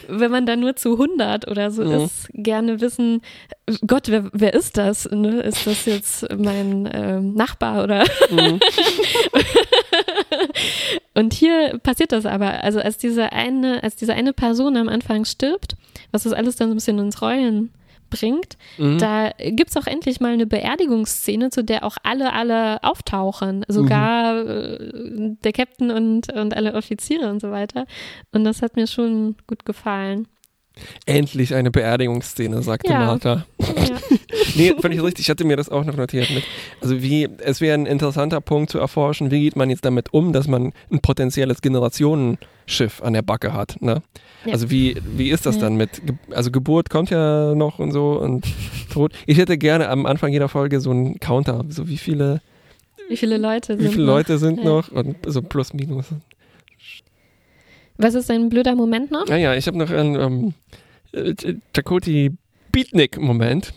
[0.07, 1.91] wenn man da nur zu 100 oder so Mhm.
[2.05, 3.21] ist, gerne wissen,
[3.87, 5.09] Gott, wer, wer ist das?
[5.09, 5.39] Ne?
[5.41, 8.03] Ist das jetzt mein ähm, Nachbar oder?
[8.29, 8.59] Mhm.
[11.13, 12.63] Und hier passiert das aber.
[12.63, 15.75] Also als diese eine, als diese eine Person am Anfang stirbt,
[16.11, 17.69] was das alles dann so ein bisschen ins Rollen
[18.13, 18.97] bringt, Mhm.
[18.99, 23.65] da gibt's auch endlich mal eine Beerdigungsszene, zu der auch alle, alle auftauchen.
[23.67, 27.85] Sogar äh, der Captain und, und alle Offiziere und so weiter.
[28.31, 30.27] Und das hat mir schon gut gefallen.
[31.05, 32.99] Endlich eine Beerdigungsszene, sagte Ja.
[33.05, 33.45] Martha.
[33.59, 33.97] Ja.
[34.55, 35.25] Nee, völlig richtig.
[35.25, 36.43] Ich hatte mir das auch noch notiert mit.
[36.81, 40.31] Also wie, es wäre ein interessanter Punkt zu erforschen, wie geht man jetzt damit um,
[40.33, 43.77] dass man ein potenzielles Generationenschiff an der Backe hat.
[43.81, 44.01] Ne?
[44.45, 44.53] Ja.
[44.53, 46.01] Also wie, wie ist das dann mit,
[46.31, 48.45] also Geburt kommt ja noch und so und
[48.91, 49.13] Tod.
[49.25, 52.41] Ich hätte gerne am Anfang jeder Folge so einen Counter, so wie viele,
[53.09, 54.13] Wie viele Leute sind wie viele noch?
[54.13, 56.05] Leute sind noch und so plus minus.
[57.97, 59.27] Was ist ein blöder Moment noch?
[59.27, 60.53] Naja, ich habe noch einen ähm,
[61.11, 61.33] äh,
[61.75, 62.31] Chakoti
[62.71, 63.73] Beatnik-Moment.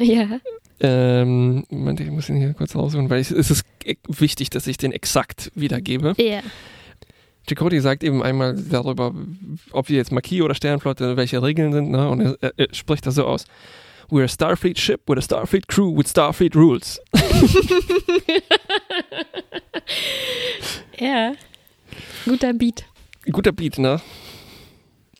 [0.00, 0.40] Ja.
[0.80, 3.64] Ähm, Moment, ich muss ihn hier kurz rausholen, weil ich, es ist
[4.08, 6.14] wichtig, dass ich den exakt wiedergebe.
[6.18, 6.40] Ja.
[7.48, 9.14] Chakoti sagt eben einmal darüber,
[9.72, 12.08] ob wir jetzt Marquis oder Sternflotte, welche Regeln sind, ne?
[12.08, 13.44] und er, er, er spricht das so aus.
[14.08, 17.00] We're a Starfleet ship with a Starfleet crew with Starfleet rules.
[20.98, 21.32] Ja.
[22.24, 22.84] Guter Beat.
[23.32, 24.00] Guter Beat, ne?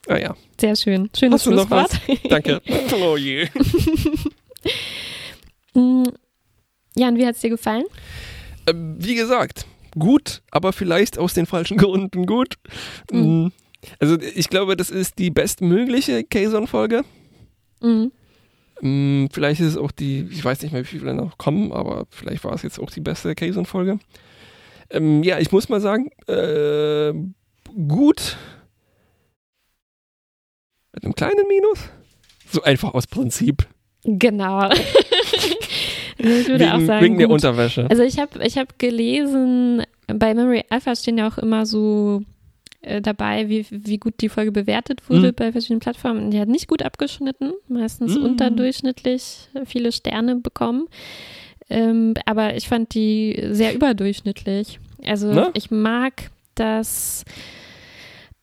[0.08, 1.10] Ah ja, Sehr schön.
[1.16, 2.00] Schönes Hast du noch Schlusswort.
[2.30, 2.60] danke.
[3.00, 3.48] oh je.
[5.74, 6.04] Mm,
[6.96, 7.84] Jan, wie hat's dir gefallen?
[8.66, 9.66] Ähm, wie gesagt,
[9.98, 12.54] gut, aber vielleicht aus den falschen Gründen gut.
[13.12, 13.52] Mhm.
[14.00, 17.04] Also ich glaube, das ist die bestmögliche Kazon-Folge.
[17.82, 18.10] Mhm.
[18.80, 22.06] Mm, Vielleicht ist es auch die, ich weiß nicht mehr, wie viele noch kommen, aber
[22.10, 23.98] vielleicht war es jetzt auch die beste Kazon-Folge.
[24.90, 27.12] Ähm, ja, ich muss mal sagen, äh,
[27.88, 28.36] gut.
[30.92, 31.78] Mit einem kleinen Minus.
[32.50, 33.66] So einfach aus Prinzip.
[34.04, 34.70] Genau.
[36.18, 37.34] ich würde auch wegen sagen, wegen der gut.
[37.34, 37.86] Unterwäsche.
[37.90, 42.22] Also ich habe ich hab gelesen, bei Memory Alpha stehen ja auch immer so
[42.82, 45.34] äh, dabei, wie, wie gut die Folge bewertet wurde Mhm.
[45.34, 46.30] bei verschiedenen Plattformen.
[46.30, 48.24] Die hat nicht gut abgeschnitten, meistens Mhm.
[48.24, 50.86] unterdurchschnittlich viele Sterne bekommen.
[51.68, 54.78] Ähm, aber ich fand die sehr überdurchschnittlich.
[55.04, 55.50] Also Ne?
[55.54, 57.24] ich mag das,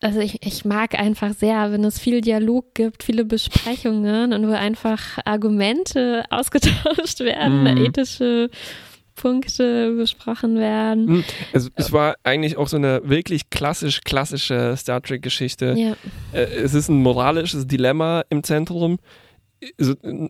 [0.04, 4.51] also ich, ich mag einfach sehr, wenn es viel Dialog gibt, viele Besprechungen und wo
[4.54, 7.78] einfach Argumente ausgetauscht werden, Mhm.
[7.86, 8.49] ethische
[9.16, 11.24] Punkte besprochen werden.
[11.54, 15.76] Also es war eigentlich auch so eine wirklich klassisch klassische Star Trek Geschichte.
[15.78, 15.93] Ja,
[16.32, 18.97] Äh, Es ist ein moralisches Dilemma im Zentrum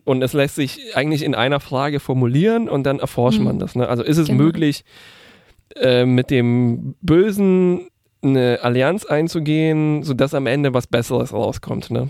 [0.04, 3.44] und es lässt sich eigentlich in einer Frage formulieren und dann erforscht Mhm.
[3.44, 3.74] man das.
[3.74, 3.88] Ne?
[3.88, 4.42] Also ist es Genau.
[4.44, 4.84] möglich,
[5.76, 7.88] äh, mit dem Bösen
[8.24, 11.90] eine Allianz einzugehen, sodass am Ende was Besseres rauskommt.
[11.90, 12.08] Ne?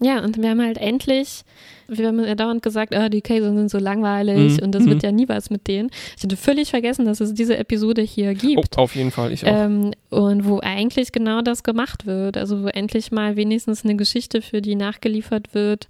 [0.00, 1.42] ja, und wir haben halt endlich,
[1.86, 4.64] wir haben ja dauernd gesagt, ah, die Cases sind so langweilig Mhm.
[4.64, 4.88] und das Mhm.
[4.90, 5.90] wird ja nie was mit denen.
[6.16, 8.76] Ich hatte völlig vergessen, dass es diese Episode hier gibt.
[8.76, 9.52] Oh, auf jeden Fall, ich auch.
[9.52, 12.36] Ähm, und wo eigentlich genau das gemacht wird.
[12.36, 15.86] Also wo endlich mal wenigstens eine Geschichte für die nachgeliefert wird,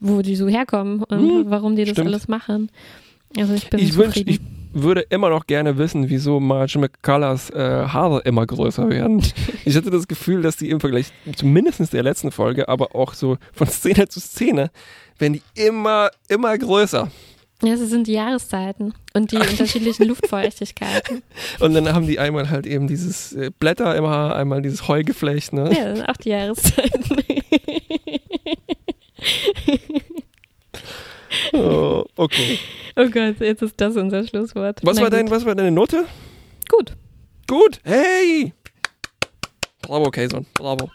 [0.00, 2.08] wo die so herkommen und Hm, warum die das stimmt.
[2.08, 2.70] alles machen.
[3.36, 4.30] Also ich bin ich wünsch, zufrieden.
[4.30, 4.40] ich
[4.72, 9.22] würde immer noch gerne wissen, wieso Marge McCullers äh, Haare immer größer werden.
[9.64, 13.36] ich hatte das Gefühl, dass die im Vergleich zumindest der letzten Folge, aber auch so
[13.52, 14.70] von Szene zu Szene,
[15.18, 17.10] werden die immer, immer größer.
[17.62, 21.22] ja, es sind die Jahreszeiten und die unterschiedlichen Luftfeuchtigkeiten.
[21.58, 25.52] Und dann haben die einmal halt eben dieses äh, Blätter im Haar, einmal dieses Heugeflecht.
[25.52, 25.72] Ne?
[25.74, 27.16] Ja, das sind auch die Jahreszeiten.
[31.52, 32.58] Oh, okay.
[32.96, 34.80] oh Gott, jetzt ist das unser Schlusswort.
[34.82, 35.18] Was Na war, gut.
[35.18, 36.04] dein, was war deine Note?
[36.68, 36.92] Gut.
[37.46, 37.80] Gut.
[37.84, 38.52] Hey!
[39.82, 40.46] Bravo, Kayson.
[40.54, 40.90] Bravo.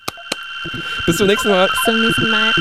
[1.05, 1.67] Bis zum nächsten Mal.
[1.67, 2.53] Bis zum nächsten Mal.